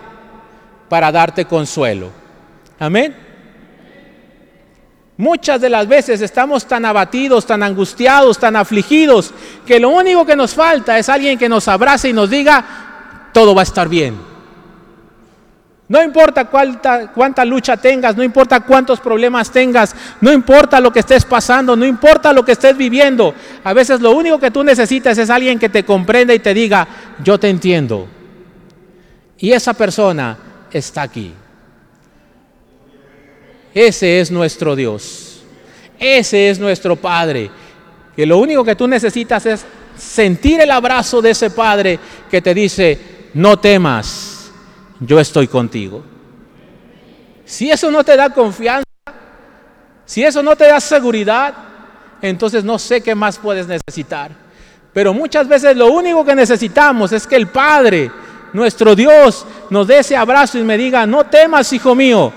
para 0.89 1.11
darte 1.11 1.45
consuelo. 1.45 2.11
Amén. 2.79 3.17
Muchas 5.17 5.61
de 5.61 5.69
las 5.69 5.87
veces 5.87 6.23
estamos 6.23 6.67
tan 6.67 6.85
abatidos, 6.87 7.45
tan 7.45 7.63
angustiados, 7.63 8.39
tan 8.39 8.57
afligidos, 8.57 9.35
que 9.67 9.79
lo 9.79 9.91
único 9.91 10.25
que 10.25 10.35
nos 10.35 10.55
falta 10.55 10.99
es 10.99 11.11
alguien 11.11 11.39
que 11.39 11.49
nos 11.49 11.69
abrace 11.69 12.09
y 12.09 12.13
nos 12.15 12.31
diga, 12.31 13.29
todo 13.33 13.55
va 13.55 13.61
a 13.61 13.65
estar 13.65 13.89
bien. 13.89 14.30
No 15.91 16.01
importa 16.01 16.45
cuánta, 16.45 17.11
cuánta, 17.11 17.45
lucha 17.45 17.77
tengas, 17.77 18.17
no 18.17 18.23
importa 18.23 18.61
cuántos 18.61 19.01
problemas 19.01 19.51
tengas, 19.51 19.93
no 20.21 20.33
importa 20.33 20.79
lo 20.79 20.93
que 20.93 21.01
estés 21.01 21.25
pasando, 21.25 21.75
no 21.75 21.85
importa 21.85 22.33
lo 22.33 22.45
que 22.45 22.53
estés 22.53 22.77
viviendo. 22.77 23.35
A 23.65 23.73
veces 23.73 24.01
lo 24.01 24.13
único 24.13 24.39
que 24.39 24.53
tú 24.53 24.63
necesitas 24.63 25.19
es 25.19 25.29
alguien 25.31 25.59
que 25.59 25.69
te 25.69 25.85
comprenda 25.85 26.33
y 26.33 26.39
te 26.39 26.55
diga, 26.55 26.87
yo 27.25 27.41
te 27.41 27.49
entiendo. 27.49 28.07
Y 29.37 29.51
esa 29.51 29.75
persona 29.75 30.39
está 30.71 31.03
aquí. 31.03 31.35
Ese 33.75 34.21
es 34.21 34.31
nuestro 34.31 34.77
Dios. 34.77 35.43
Ese 35.99 36.51
es 36.51 36.61
nuestro 36.61 36.95
Padre. 36.95 37.51
Que 38.15 38.27
lo 38.27 38.39
único 38.39 38.63
que 38.63 38.77
tú 38.77 38.87
necesitas 38.87 39.45
es 39.45 39.67
sentir 39.97 40.61
el 40.61 40.71
abrazo 40.71 41.21
de 41.21 41.31
ese 41.31 41.51
Padre 41.51 41.99
que 42.31 42.41
te 42.41 42.55
dice, 42.55 42.97
no 43.35 43.59
temas 43.59 44.40
yo 45.01 45.19
estoy 45.19 45.49
contigo. 45.49 46.03
Si 47.45 47.71
eso 47.71 47.91
no 47.91 48.05
te 48.05 48.17
da 48.17 48.31
confianza, 48.31 48.85
si 50.05 50.23
eso 50.23 50.43
no 50.43 50.55
te 50.57 50.67
da 50.67 50.81
seguridad, 50.81 51.55
entonces 52.23 52.63
no 52.63 52.79
sé 52.79 53.01
qué 53.01 53.15
más 53.15 53.39
puedes 53.39 53.67
necesitar. 53.67 54.31
Pero 54.93 55.15
muchas 55.15 55.49
veces 55.49 55.77
lo 55.77 55.87
único 55.93 56.25
que 56.25 56.35
necesitamos 56.35 57.13
es 57.13 57.27
que 57.27 57.37
el 57.37 57.49
Padre, 57.49 58.11
nuestro 58.53 58.95
Dios, 58.95 59.47
nos 59.71 59.87
dé 59.87 60.01
ese 60.01 60.17
abrazo 60.17 60.59
y 60.59 60.63
me 60.63 60.77
diga, 60.77 61.07
no 61.07 61.25
temas, 61.25 61.73
hijo 61.73 61.95
mío, 61.95 62.33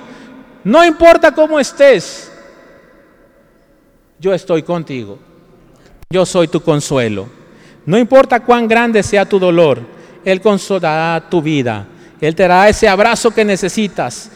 no 0.64 0.86
importa 0.86 1.34
cómo 1.34 1.60
estés, 1.60 2.32
yo 4.20 4.34
estoy 4.34 4.64
contigo. 4.64 5.20
Yo 6.10 6.26
soy 6.26 6.48
tu 6.48 6.62
consuelo. 6.62 7.28
No 7.86 7.98
importa 7.98 8.40
cuán 8.40 8.68
grande 8.68 9.04
sea 9.04 9.26
tu 9.26 9.40
dolor, 9.40 9.82
Él 10.24 10.40
consolará 10.40 11.28
tu 11.30 11.42
vida. 11.42 11.88
Él 12.28 12.36
te 12.36 12.44
dará 12.44 12.70
ese 12.70 12.88
abrazo 12.88 13.32
que 13.32 13.44
necesitas. 13.44 14.30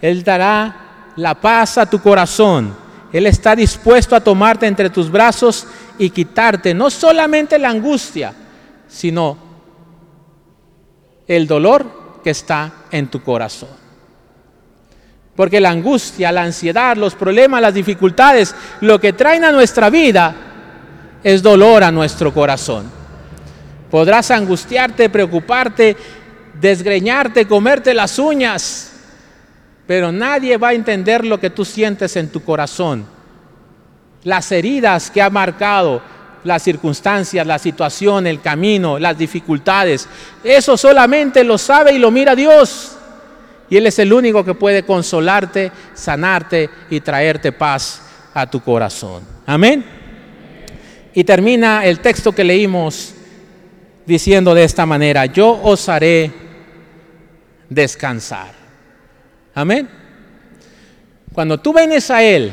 Él 0.00 0.24
dará 0.24 1.12
la 1.16 1.34
paz 1.34 1.76
a 1.76 1.84
tu 1.84 2.00
corazón. 2.00 2.74
Él 3.12 3.26
está 3.26 3.54
dispuesto 3.54 4.16
a 4.16 4.20
tomarte 4.20 4.66
entre 4.66 4.88
tus 4.88 5.10
brazos 5.10 5.66
y 5.98 6.08
quitarte 6.08 6.72
no 6.72 6.88
solamente 6.88 7.58
la 7.58 7.68
angustia, 7.68 8.32
sino 8.88 9.36
el 11.26 11.46
dolor 11.46 12.20
que 12.24 12.30
está 12.30 12.72
en 12.90 13.08
tu 13.08 13.22
corazón. 13.22 13.68
Porque 15.36 15.60
la 15.60 15.68
angustia, 15.68 16.32
la 16.32 16.44
ansiedad, 16.44 16.96
los 16.96 17.14
problemas, 17.14 17.60
las 17.60 17.74
dificultades, 17.74 18.54
lo 18.80 18.98
que 18.98 19.12
traen 19.12 19.44
a 19.44 19.52
nuestra 19.52 19.90
vida 19.90 20.34
es 21.22 21.42
dolor 21.42 21.84
a 21.84 21.92
nuestro 21.92 22.32
corazón. 22.32 22.90
Podrás 23.90 24.30
angustiarte, 24.30 25.10
preocuparte, 25.10 25.96
desgreñarte, 26.60 27.46
comerte 27.46 27.94
las 27.94 28.18
uñas, 28.18 28.92
pero 29.86 30.10
nadie 30.12 30.56
va 30.56 30.68
a 30.68 30.74
entender 30.74 31.24
lo 31.24 31.38
que 31.38 31.50
tú 31.50 31.64
sientes 31.64 32.16
en 32.16 32.28
tu 32.28 32.42
corazón. 32.42 33.06
Las 34.22 34.50
heridas 34.52 35.10
que 35.10 35.20
ha 35.20 35.28
marcado, 35.28 36.00
las 36.44 36.62
circunstancias, 36.62 37.46
la 37.46 37.58
situación, 37.58 38.26
el 38.26 38.40
camino, 38.40 38.98
las 38.98 39.18
dificultades. 39.18 40.08
Eso 40.42 40.76
solamente 40.76 41.44
lo 41.44 41.58
sabe 41.58 41.92
y 41.92 41.98
lo 41.98 42.10
mira 42.10 42.34
Dios. 42.34 42.96
Y 43.68 43.76
Él 43.76 43.86
es 43.86 43.98
el 43.98 44.12
único 44.12 44.44
que 44.44 44.54
puede 44.54 44.84
consolarte, 44.84 45.72
sanarte 45.94 46.70
y 46.90 47.00
traerte 47.00 47.52
paz 47.52 48.02
a 48.32 48.48
tu 48.48 48.60
corazón. 48.60 49.22
Amén. 49.46 49.84
Y 51.14 51.24
termina 51.24 51.84
el 51.84 52.00
texto 52.00 52.32
que 52.32 52.44
leímos 52.44 53.14
diciendo 54.06 54.54
de 54.54 54.64
esta 54.64 54.84
manera, 54.84 55.26
yo 55.26 55.60
os 55.62 55.88
haré 55.88 56.43
descansar. 57.74 58.52
Amén. 59.54 59.88
Cuando 61.32 61.58
tú 61.58 61.72
vienes 61.74 62.10
a 62.10 62.22
Él, 62.22 62.52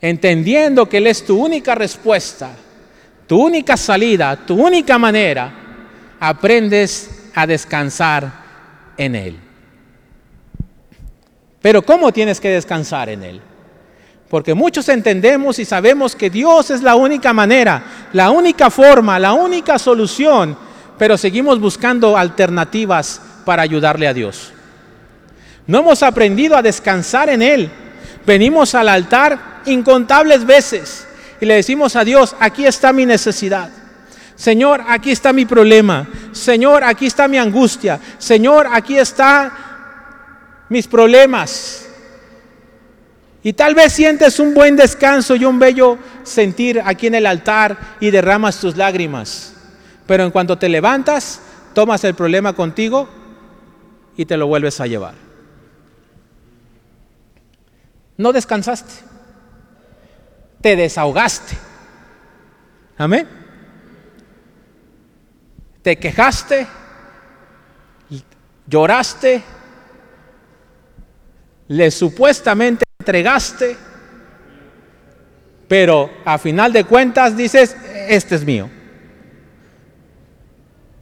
entendiendo 0.00 0.88
que 0.88 0.98
Él 0.98 1.06
es 1.06 1.24
tu 1.24 1.42
única 1.42 1.74
respuesta, 1.74 2.50
tu 3.26 3.44
única 3.44 3.76
salida, 3.76 4.36
tu 4.36 4.54
única 4.54 4.98
manera, 4.98 5.52
aprendes 6.18 7.30
a 7.34 7.46
descansar 7.46 8.32
en 8.96 9.14
Él. 9.14 9.38
Pero 11.60 11.82
¿cómo 11.82 12.12
tienes 12.12 12.40
que 12.40 12.50
descansar 12.50 13.08
en 13.08 13.22
Él? 13.22 13.40
Porque 14.28 14.54
muchos 14.54 14.88
entendemos 14.88 15.58
y 15.60 15.64
sabemos 15.64 16.16
que 16.16 16.30
Dios 16.30 16.70
es 16.70 16.82
la 16.82 16.96
única 16.96 17.32
manera, 17.32 18.08
la 18.12 18.30
única 18.30 18.70
forma, 18.70 19.18
la 19.20 19.32
única 19.32 19.78
solución, 19.78 20.65
pero 20.98 21.16
seguimos 21.16 21.60
buscando 21.60 22.16
alternativas 22.16 23.20
para 23.44 23.62
ayudarle 23.62 24.08
a 24.08 24.14
Dios. 24.14 24.52
No 25.66 25.80
hemos 25.80 26.02
aprendido 26.02 26.56
a 26.56 26.62
descansar 26.62 27.28
en 27.28 27.42
Él. 27.42 27.70
Venimos 28.24 28.74
al 28.74 28.88
altar 28.88 29.62
incontables 29.66 30.44
veces 30.44 31.06
y 31.40 31.46
le 31.46 31.54
decimos 31.54 31.96
a 31.96 32.04
Dios, 32.04 32.34
aquí 32.40 32.66
está 32.66 32.92
mi 32.92 33.04
necesidad. 33.04 33.70
Señor, 34.36 34.82
aquí 34.86 35.10
está 35.10 35.32
mi 35.32 35.46
problema. 35.46 36.06
Señor, 36.32 36.84
aquí 36.84 37.06
está 37.06 37.26
mi 37.26 37.38
angustia. 37.38 37.98
Señor, 38.18 38.68
aquí 38.70 38.98
están 38.98 39.50
mis 40.68 40.86
problemas. 40.86 41.86
Y 43.42 43.52
tal 43.52 43.74
vez 43.74 43.92
sientes 43.92 44.38
un 44.40 44.54
buen 44.54 44.76
descanso 44.76 45.36
y 45.36 45.44
un 45.44 45.58
bello 45.58 45.98
sentir 46.22 46.82
aquí 46.84 47.06
en 47.06 47.14
el 47.14 47.26
altar 47.26 47.96
y 48.00 48.10
derramas 48.10 48.60
tus 48.60 48.76
lágrimas. 48.76 49.55
Pero 50.06 50.24
en 50.24 50.30
cuanto 50.30 50.56
te 50.58 50.68
levantas, 50.68 51.40
tomas 51.74 52.04
el 52.04 52.14
problema 52.14 52.52
contigo 52.52 53.08
y 54.16 54.24
te 54.24 54.36
lo 54.36 54.46
vuelves 54.46 54.80
a 54.80 54.86
llevar. 54.86 55.14
No 58.16 58.32
descansaste 58.32 59.16
te 60.66 60.74
desahogaste. 60.74 61.56
Amén. 62.98 63.28
Te 65.80 65.96
quejaste, 65.96 66.66
lloraste, 68.66 69.44
le 71.68 71.90
supuestamente 71.92 72.84
entregaste, 72.98 73.76
pero 75.68 76.10
a 76.24 76.36
final 76.38 76.72
de 76.72 76.82
cuentas 76.82 77.36
dices, 77.36 77.76
este 78.08 78.34
es 78.34 78.44
mío. 78.44 78.68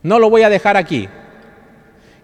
No 0.05 0.19
lo 0.19 0.31
voy 0.31 0.43
a 0.43 0.51
dejar 0.51 0.77
aquí. 0.77 1.09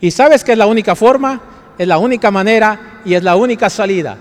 Y 0.01 0.11
sabes 0.11 0.45
que 0.45 0.53
es 0.53 0.59
la 0.59 0.67
única 0.67 0.95
forma, 0.95 1.41
es 1.79 1.89
la 1.89 1.99
única 1.99 2.31
manera 2.31 3.01
y 3.05 3.15
es 3.15 3.23
la 3.23 3.37
única 3.37 3.71
salida. 3.71 4.17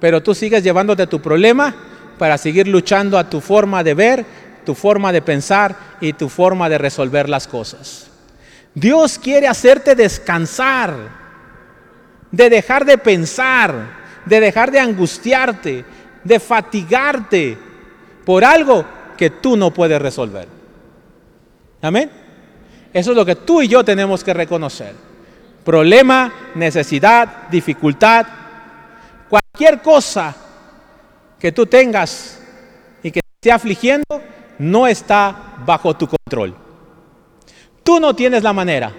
Pero 0.00 0.22
tú 0.22 0.34
sigues 0.34 0.64
llevándote 0.64 1.06
tu 1.06 1.20
problema 1.20 1.74
para 2.18 2.38
seguir 2.38 2.66
luchando 2.66 3.18
a 3.18 3.28
tu 3.28 3.40
forma 3.42 3.84
de 3.84 3.94
ver, 3.94 4.26
tu 4.64 4.74
forma 4.74 5.12
de 5.12 5.20
pensar 5.20 5.76
y 6.00 6.14
tu 6.14 6.30
forma 6.30 6.70
de 6.70 6.78
resolver 6.78 7.28
las 7.28 7.46
cosas. 7.46 8.10
Dios 8.74 9.18
quiere 9.18 9.46
hacerte 9.46 9.94
descansar, 9.94 10.94
de 12.30 12.48
dejar 12.48 12.86
de 12.86 12.96
pensar, 12.96 13.74
de 14.24 14.40
dejar 14.40 14.70
de 14.70 14.80
angustiarte, 14.80 15.84
de 16.24 16.40
fatigarte 16.40 17.58
por 18.24 18.42
algo 18.42 18.86
que 19.18 19.28
tú 19.28 19.54
no 19.56 19.70
puedes 19.70 20.00
resolver. 20.00 20.48
Amén. 21.82 22.19
Eso 22.92 23.10
es 23.10 23.16
lo 23.16 23.24
que 23.24 23.36
tú 23.36 23.62
y 23.62 23.68
yo 23.68 23.84
tenemos 23.84 24.24
que 24.24 24.34
reconocer. 24.34 24.94
Problema, 25.64 26.32
necesidad, 26.54 27.48
dificultad, 27.50 28.26
cualquier 29.28 29.80
cosa 29.80 30.34
que 31.38 31.52
tú 31.52 31.66
tengas 31.66 32.40
y 33.02 33.10
que 33.10 33.20
te 33.20 33.28
esté 33.36 33.52
afligiendo 33.52 34.22
no 34.58 34.86
está 34.86 35.54
bajo 35.64 35.94
tu 35.96 36.08
control. 36.08 36.54
Tú 37.84 38.00
no 38.00 38.14
tienes 38.14 38.42
la 38.42 38.52
manera, 38.52 38.92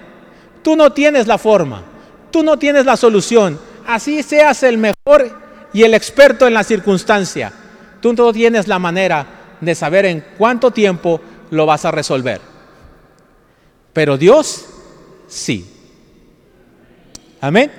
tú 0.64 0.76
no 0.76 0.92
tienes 0.92 1.28
la 1.28 1.38
forma, 1.38 1.84
tú 2.32 2.44
no 2.44 2.58
tienes 2.58 2.86
la 2.86 2.98
solución. 2.98 3.60
Así 3.88 4.24
seas 4.24 4.64
el 4.64 4.78
mejor 4.78 5.38
y 5.74 5.84
el 5.84 5.94
experto 5.94 6.48
en 6.48 6.54
la 6.54 6.64
circunstancia, 6.64 7.52
tú 8.00 8.14
no 8.14 8.32
tienes 8.32 8.68
la 8.68 8.80
manera 8.80 9.26
de 9.60 9.76
saber 9.76 10.06
en 10.06 10.24
cuánto 10.38 10.72
tiempo 10.72 11.22
lo 11.50 11.66
vas 11.66 11.86
a 11.86 11.92
resolver. 11.92 12.51
Pero 13.94 14.18
Dios 14.18 14.66
sí. 15.28 15.66
Amén. 17.40 17.72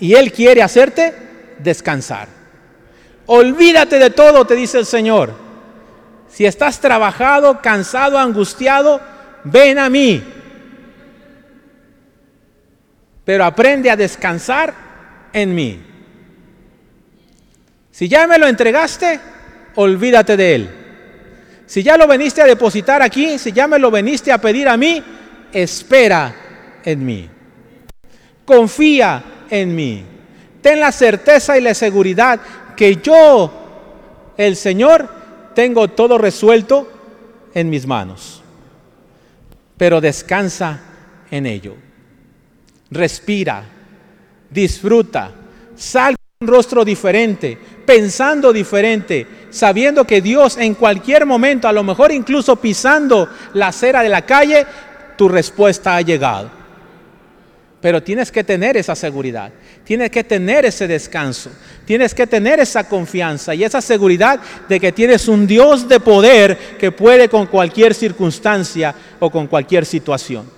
Y 0.00 0.14
Él 0.14 0.32
quiere 0.32 0.62
hacerte 0.62 1.14
descansar. 1.58 2.28
Olvídate 3.26 3.98
de 3.98 4.10
todo, 4.10 4.46
te 4.46 4.54
dice 4.54 4.78
el 4.78 4.86
Señor. 4.86 5.34
Si 6.28 6.46
estás 6.46 6.80
trabajado, 6.80 7.60
cansado, 7.60 8.18
angustiado, 8.18 9.00
ven 9.44 9.78
a 9.78 9.88
mí. 9.88 10.22
Pero 13.24 13.44
aprende 13.44 13.90
a 13.90 13.96
descansar 13.96 14.74
en 15.32 15.54
mí. 15.54 15.80
Si 17.92 18.08
ya 18.08 18.26
me 18.26 18.38
lo 18.38 18.48
entregaste, 18.48 19.20
olvídate 19.76 20.36
de 20.36 20.54
él. 20.54 20.81
Si 21.66 21.82
ya 21.82 21.96
lo 21.96 22.06
veniste 22.06 22.42
a 22.42 22.46
depositar 22.46 23.02
aquí, 23.02 23.38
si 23.38 23.52
ya 23.52 23.66
me 23.66 23.78
lo 23.78 23.90
veniste 23.90 24.32
a 24.32 24.38
pedir 24.38 24.68
a 24.68 24.76
mí, 24.76 25.02
espera 25.52 26.34
en 26.84 27.04
mí. 27.04 27.28
Confía 28.44 29.22
en 29.48 29.74
mí. 29.74 30.04
Ten 30.60 30.80
la 30.80 30.92
certeza 30.92 31.58
y 31.58 31.60
la 31.60 31.74
seguridad 31.74 32.40
que 32.76 32.96
yo, 32.96 34.32
el 34.36 34.56
Señor, 34.56 35.08
tengo 35.54 35.88
todo 35.88 36.18
resuelto 36.18 36.90
en 37.54 37.70
mis 37.70 37.86
manos. 37.86 38.42
Pero 39.76 40.00
descansa 40.00 40.80
en 41.30 41.46
ello. 41.46 41.74
Respira, 42.90 43.64
disfruta, 44.50 45.32
sal 45.76 46.14
con 46.16 46.48
un 46.48 46.54
rostro 46.54 46.84
diferente, 46.84 47.58
pensando 47.92 48.54
diferente, 48.54 49.26
sabiendo 49.50 50.06
que 50.06 50.22
Dios 50.22 50.56
en 50.56 50.74
cualquier 50.74 51.26
momento, 51.26 51.68
a 51.68 51.72
lo 51.72 51.84
mejor 51.84 52.10
incluso 52.10 52.56
pisando 52.56 53.28
la 53.52 53.68
acera 53.68 54.02
de 54.02 54.08
la 54.08 54.22
calle, 54.22 54.66
tu 55.18 55.28
respuesta 55.28 55.96
ha 55.96 56.00
llegado. 56.00 56.50
Pero 57.82 58.02
tienes 58.02 58.32
que 58.32 58.44
tener 58.44 58.78
esa 58.78 58.94
seguridad, 58.94 59.52
tienes 59.84 60.10
que 60.10 60.24
tener 60.24 60.64
ese 60.64 60.86
descanso, 60.86 61.50
tienes 61.84 62.14
que 62.14 62.26
tener 62.26 62.60
esa 62.60 62.88
confianza 62.88 63.54
y 63.54 63.62
esa 63.62 63.82
seguridad 63.82 64.40
de 64.70 64.80
que 64.80 64.92
tienes 64.92 65.28
un 65.28 65.46
Dios 65.46 65.86
de 65.86 66.00
poder 66.00 66.56
que 66.78 66.92
puede 66.92 67.28
con 67.28 67.46
cualquier 67.46 67.92
circunstancia 67.92 68.94
o 69.20 69.30
con 69.30 69.48
cualquier 69.48 69.84
situación. 69.84 70.48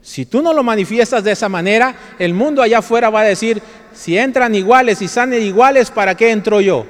Si 0.00 0.26
tú 0.26 0.42
no 0.42 0.52
lo 0.52 0.62
manifiestas 0.62 1.24
de 1.24 1.32
esa 1.32 1.48
manera, 1.48 1.94
el 2.18 2.34
mundo 2.34 2.62
allá 2.62 2.78
afuera 2.78 3.08
va 3.08 3.20
a 3.20 3.24
decir, 3.24 3.60
si 3.94 4.18
entran 4.18 4.54
iguales 4.54 5.00
y 5.00 5.08
salen 5.08 5.42
iguales, 5.42 5.90
¿para 5.90 6.14
qué 6.14 6.30
entro 6.30 6.60
yo? 6.60 6.84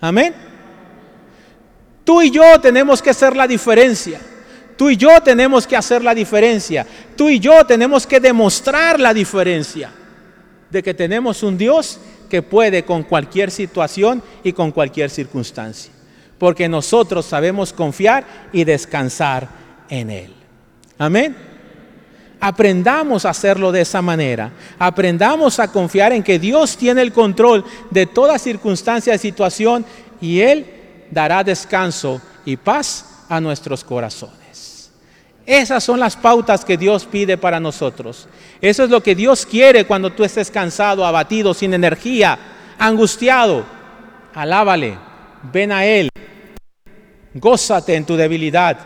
Amén. 0.00 0.34
Tú 2.04 2.22
y 2.22 2.30
yo 2.30 2.58
tenemos 2.60 3.02
que 3.02 3.12
ser 3.12 3.36
la 3.36 3.46
diferencia. 3.46 4.20
Tú 4.76 4.90
y 4.90 4.96
yo 4.96 5.20
tenemos 5.22 5.66
que 5.66 5.76
hacer 5.76 6.02
la 6.02 6.14
diferencia. 6.14 6.86
Tú 7.16 7.28
y 7.28 7.38
yo 7.38 7.64
tenemos 7.66 8.06
que 8.06 8.20
demostrar 8.20 8.98
la 8.98 9.12
diferencia 9.12 9.90
de 10.70 10.82
que 10.82 10.94
tenemos 10.94 11.42
un 11.42 11.58
Dios 11.58 12.00
que 12.30 12.42
puede 12.42 12.84
con 12.84 13.02
cualquier 13.02 13.50
situación 13.50 14.22
y 14.42 14.52
con 14.52 14.70
cualquier 14.72 15.10
circunstancia. 15.10 15.92
porque 16.38 16.68
nosotros 16.68 17.26
sabemos 17.26 17.72
confiar 17.72 18.24
y 18.52 18.62
descansar 18.62 19.48
en 19.88 20.08
Él. 20.08 20.32
Amén. 20.96 21.47
Aprendamos 22.40 23.24
a 23.24 23.30
hacerlo 23.30 23.72
de 23.72 23.80
esa 23.80 24.00
manera. 24.00 24.52
Aprendamos 24.78 25.58
a 25.58 25.68
confiar 25.68 26.12
en 26.12 26.22
que 26.22 26.38
Dios 26.38 26.76
tiene 26.76 27.02
el 27.02 27.12
control 27.12 27.64
de 27.90 28.06
toda 28.06 28.38
circunstancia 28.38 29.14
y 29.14 29.18
situación 29.18 29.84
y 30.20 30.40
Él 30.40 30.66
dará 31.10 31.42
descanso 31.42 32.20
y 32.44 32.56
paz 32.56 33.24
a 33.28 33.40
nuestros 33.40 33.82
corazones. 33.82 34.90
Esas 35.44 35.82
son 35.82 35.98
las 35.98 36.14
pautas 36.14 36.64
que 36.64 36.76
Dios 36.76 37.06
pide 37.06 37.38
para 37.38 37.58
nosotros. 37.58 38.28
Eso 38.60 38.84
es 38.84 38.90
lo 38.90 39.02
que 39.02 39.14
Dios 39.14 39.46
quiere 39.46 39.86
cuando 39.86 40.12
tú 40.12 40.22
estés 40.22 40.50
cansado, 40.50 41.06
abatido, 41.06 41.54
sin 41.54 41.72
energía, 41.72 42.38
angustiado. 42.78 43.64
Alábale, 44.34 44.98
ven 45.50 45.72
a 45.72 45.84
Él, 45.86 46.10
gózate 47.34 47.94
en 47.94 48.04
tu 48.04 48.14
debilidad 48.14 48.78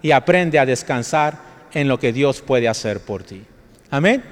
y 0.00 0.12
aprende 0.12 0.58
a 0.58 0.64
descansar 0.64 1.47
en 1.80 1.88
lo 1.88 1.98
que 1.98 2.12
Dios 2.12 2.40
puede 2.40 2.68
hacer 2.68 3.00
por 3.00 3.22
ti. 3.22 3.42
Amén. 3.90 4.22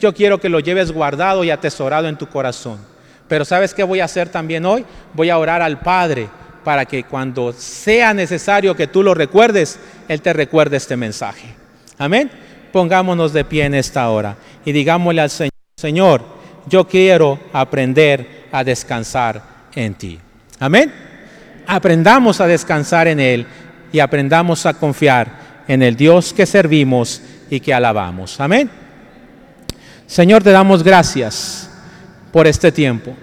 Yo 0.00 0.14
quiero 0.14 0.40
que 0.40 0.48
lo 0.48 0.60
lleves 0.60 0.92
guardado 0.92 1.44
y 1.44 1.50
atesorado 1.50 2.08
en 2.08 2.18
tu 2.18 2.26
corazón. 2.28 2.78
Pero 3.28 3.44
¿sabes 3.44 3.74
qué 3.74 3.82
voy 3.82 4.00
a 4.00 4.04
hacer 4.04 4.28
también 4.28 4.66
hoy? 4.66 4.84
Voy 5.14 5.30
a 5.30 5.38
orar 5.38 5.62
al 5.62 5.80
Padre 5.80 6.28
para 6.64 6.84
que 6.84 7.04
cuando 7.04 7.52
sea 7.52 8.12
necesario 8.12 8.76
que 8.76 8.86
tú 8.86 9.02
lo 9.02 9.14
recuerdes, 9.14 9.78
Él 10.08 10.20
te 10.20 10.32
recuerde 10.32 10.76
este 10.76 10.96
mensaje. 10.96 11.54
Amén. 11.98 12.30
Pongámonos 12.72 13.32
de 13.32 13.44
pie 13.44 13.64
en 13.64 13.74
esta 13.74 14.08
hora 14.10 14.36
y 14.64 14.72
digámosle 14.72 15.22
al 15.22 15.30
Señor, 15.30 15.52
Señor, 15.76 16.22
yo 16.68 16.86
quiero 16.86 17.38
aprender 17.52 18.46
a 18.52 18.64
descansar 18.64 19.40
en 19.74 19.94
ti. 19.94 20.18
Amén. 20.58 20.92
Aprendamos 21.66 22.40
a 22.40 22.46
descansar 22.46 23.08
en 23.08 23.20
Él 23.20 23.46
y 23.92 24.00
aprendamos 24.00 24.66
a 24.66 24.74
confiar 24.74 25.45
en 25.68 25.82
el 25.82 25.96
Dios 25.96 26.32
que 26.32 26.46
servimos 26.46 27.22
y 27.50 27.60
que 27.60 27.74
alabamos. 27.74 28.40
Amén. 28.40 28.70
Señor, 30.06 30.42
te 30.42 30.52
damos 30.52 30.82
gracias 30.82 31.70
por 32.32 32.46
este 32.46 32.70
tiempo. 32.70 33.14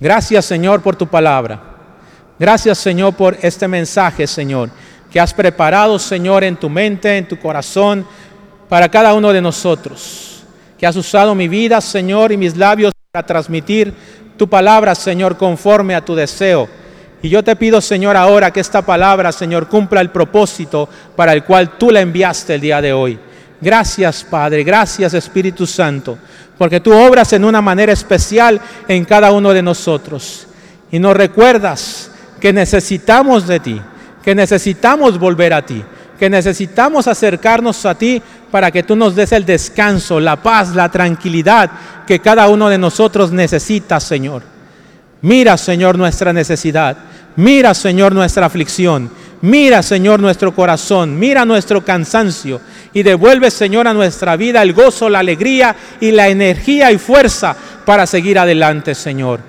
Gracias, 0.00 0.44
Señor, 0.44 0.82
por 0.82 0.96
tu 0.96 1.06
palabra. 1.06 1.62
Gracias, 2.38 2.78
Señor, 2.78 3.14
por 3.14 3.36
este 3.40 3.66
mensaje, 3.66 4.26
Señor, 4.26 4.70
que 5.10 5.20
has 5.20 5.32
preparado, 5.32 5.98
Señor, 5.98 6.44
en 6.44 6.56
tu 6.56 6.68
mente, 6.68 7.16
en 7.16 7.26
tu 7.26 7.38
corazón, 7.38 8.06
para 8.68 8.90
cada 8.90 9.14
uno 9.14 9.32
de 9.32 9.40
nosotros. 9.40 10.44
Que 10.78 10.86
has 10.86 10.96
usado 10.96 11.34
mi 11.34 11.48
vida, 11.48 11.80
Señor, 11.80 12.32
y 12.32 12.36
mis 12.36 12.56
labios 12.56 12.92
para 13.10 13.26
transmitir 13.26 13.94
tu 14.36 14.48
palabra, 14.48 14.94
Señor, 14.94 15.38
conforme 15.38 15.94
a 15.94 16.04
tu 16.04 16.14
deseo 16.14 16.68
y 17.22 17.28
yo 17.28 17.42
te 17.42 17.56
pido, 17.56 17.80
Señor, 17.80 18.16
ahora 18.16 18.50
que 18.50 18.60
esta 18.60 18.82
palabra, 18.82 19.32
Señor, 19.32 19.68
cumpla 19.68 20.00
el 20.00 20.10
propósito 20.10 20.88
para 21.16 21.32
el 21.32 21.44
cual 21.44 21.76
tú 21.78 21.90
la 21.90 22.00
enviaste 22.00 22.54
el 22.54 22.60
día 22.60 22.80
de 22.80 22.92
hoy. 22.92 23.18
Gracias, 23.60 24.22
Padre, 24.22 24.62
gracias, 24.64 25.14
Espíritu 25.14 25.66
Santo, 25.66 26.18
porque 26.58 26.80
tú 26.80 26.92
obras 26.92 27.32
en 27.32 27.44
una 27.44 27.62
manera 27.62 27.92
especial 27.92 28.60
en 28.86 29.04
cada 29.04 29.32
uno 29.32 29.52
de 29.52 29.62
nosotros. 29.62 30.46
Y 30.90 30.98
nos 30.98 31.16
recuerdas 31.16 32.10
que 32.38 32.52
necesitamos 32.52 33.46
de 33.46 33.60
ti, 33.60 33.80
que 34.22 34.34
necesitamos 34.34 35.18
volver 35.18 35.54
a 35.54 35.64
ti, 35.64 35.82
que 36.18 36.28
necesitamos 36.28 37.08
acercarnos 37.08 37.86
a 37.86 37.94
ti 37.94 38.22
para 38.50 38.70
que 38.70 38.82
tú 38.82 38.94
nos 38.94 39.14
des 39.14 39.32
el 39.32 39.46
descanso, 39.46 40.20
la 40.20 40.36
paz, 40.36 40.74
la 40.74 40.90
tranquilidad 40.90 41.70
que 42.06 42.20
cada 42.20 42.48
uno 42.48 42.68
de 42.68 42.78
nosotros 42.78 43.32
necesita, 43.32 44.00
Señor. 44.00 44.55
Mira, 45.22 45.56
Señor, 45.56 45.96
nuestra 45.96 46.32
necesidad. 46.32 46.96
Mira, 47.36 47.74
Señor, 47.74 48.14
nuestra 48.14 48.46
aflicción. 48.46 49.10
Mira, 49.42 49.82
Señor, 49.82 50.20
nuestro 50.20 50.54
corazón. 50.54 51.18
Mira 51.18 51.44
nuestro 51.44 51.84
cansancio. 51.84 52.60
Y 52.92 53.02
devuelve, 53.02 53.50
Señor, 53.50 53.86
a 53.86 53.94
nuestra 53.94 54.36
vida 54.36 54.62
el 54.62 54.72
gozo, 54.72 55.08
la 55.08 55.20
alegría 55.20 55.76
y 56.00 56.10
la 56.10 56.28
energía 56.28 56.90
y 56.92 56.98
fuerza 56.98 57.56
para 57.84 58.06
seguir 58.06 58.38
adelante, 58.38 58.94
Señor. 58.94 59.40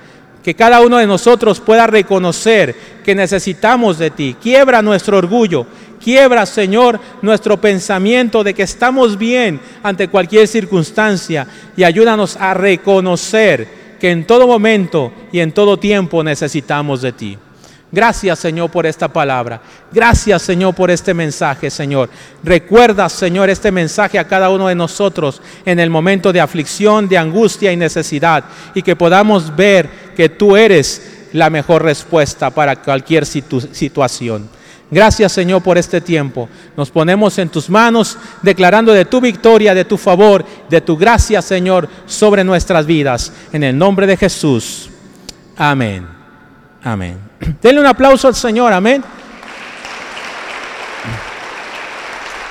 Que 0.43 0.55
cada 0.55 0.81
uno 0.81 0.97
de 0.97 1.07
nosotros 1.07 1.59
pueda 1.59 1.87
reconocer 1.87 2.75
que 3.03 3.15
necesitamos 3.15 3.97
de 3.97 4.11
ti. 4.11 4.35
Quiebra 4.41 4.81
nuestro 4.81 5.17
orgullo. 5.17 5.65
Quiebra, 6.01 6.45
Señor, 6.45 6.99
nuestro 7.21 7.59
pensamiento 7.59 8.43
de 8.43 8.53
que 8.53 8.63
estamos 8.63 9.17
bien 9.17 9.59
ante 9.83 10.07
cualquier 10.07 10.47
circunstancia. 10.47 11.47
Y 11.75 11.83
ayúdanos 11.83 12.37
a 12.37 12.53
reconocer 12.53 13.86
que 13.99 14.11
en 14.11 14.25
todo 14.25 14.47
momento 14.47 15.11
y 15.31 15.39
en 15.39 15.51
todo 15.51 15.77
tiempo 15.77 16.23
necesitamos 16.23 17.01
de 17.01 17.11
ti. 17.11 17.37
Gracias 17.89 18.39
Señor 18.39 18.69
por 18.69 18.85
esta 18.85 19.07
palabra. 19.07 19.61
Gracias 19.93 20.41
Señor 20.41 20.75
por 20.75 20.91
este 20.91 21.13
mensaje, 21.13 21.69
Señor. 21.69 22.09
Recuerda, 22.43 23.07
Señor, 23.07 23.49
este 23.49 23.71
mensaje 23.71 24.19
a 24.19 24.27
cada 24.27 24.49
uno 24.49 24.67
de 24.67 24.75
nosotros 24.75 25.41
en 25.65 25.79
el 25.79 25.89
momento 25.89 26.33
de 26.33 26.41
aflicción, 26.41 27.07
de 27.07 27.17
angustia 27.17 27.71
y 27.71 27.77
necesidad. 27.77 28.43
Y 28.73 28.81
que 28.81 28.97
podamos 28.97 29.55
ver 29.55 29.89
que 30.17 30.27
tú 30.27 30.57
eres 30.57 31.29
la 31.31 31.49
mejor 31.49 31.83
respuesta 31.83 32.49
para 32.49 32.75
cualquier 32.75 33.25
situación. 33.25 34.49
Gracias 34.89 35.33
Señor 35.33 35.61
por 35.61 35.77
este 35.77 35.99
tiempo. 35.99 36.47
Nos 36.77 36.89
ponemos 36.89 37.37
en 37.37 37.49
tus 37.49 37.69
manos 37.69 38.17
declarando 38.41 38.93
de 38.93 39.05
tu 39.05 39.19
victoria, 39.19 39.73
de 39.73 39.85
tu 39.85 39.97
favor, 39.97 40.45
de 40.69 40.79
tu 40.81 40.95
gracia 40.97 41.41
Señor 41.41 41.89
sobre 42.05 42.43
nuestras 42.43 42.85
vidas. 42.85 43.33
En 43.51 43.63
el 43.63 43.77
nombre 43.77 44.07
de 44.07 44.15
Jesús. 44.15 44.89
Amén. 45.57 46.07
Amén. 46.83 47.17
Denle 47.61 47.81
un 47.81 47.87
aplauso 47.87 48.27
al 48.27 48.35
Señor, 48.35 48.71
amén. 48.71 49.03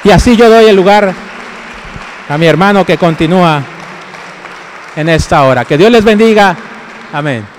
Y 0.04 0.10
así 0.10 0.36
yo 0.36 0.48
doy 0.48 0.66
el 0.66 0.76
lugar 0.76 1.12
a 2.28 2.38
mi 2.38 2.46
hermano 2.46 2.84
que 2.84 2.98
continúa 2.98 3.62
en 4.94 5.08
esta 5.08 5.42
hora. 5.44 5.64
Que 5.64 5.78
Dios 5.78 5.90
les 5.90 6.04
bendiga. 6.04 6.56
Amén. 7.12 7.55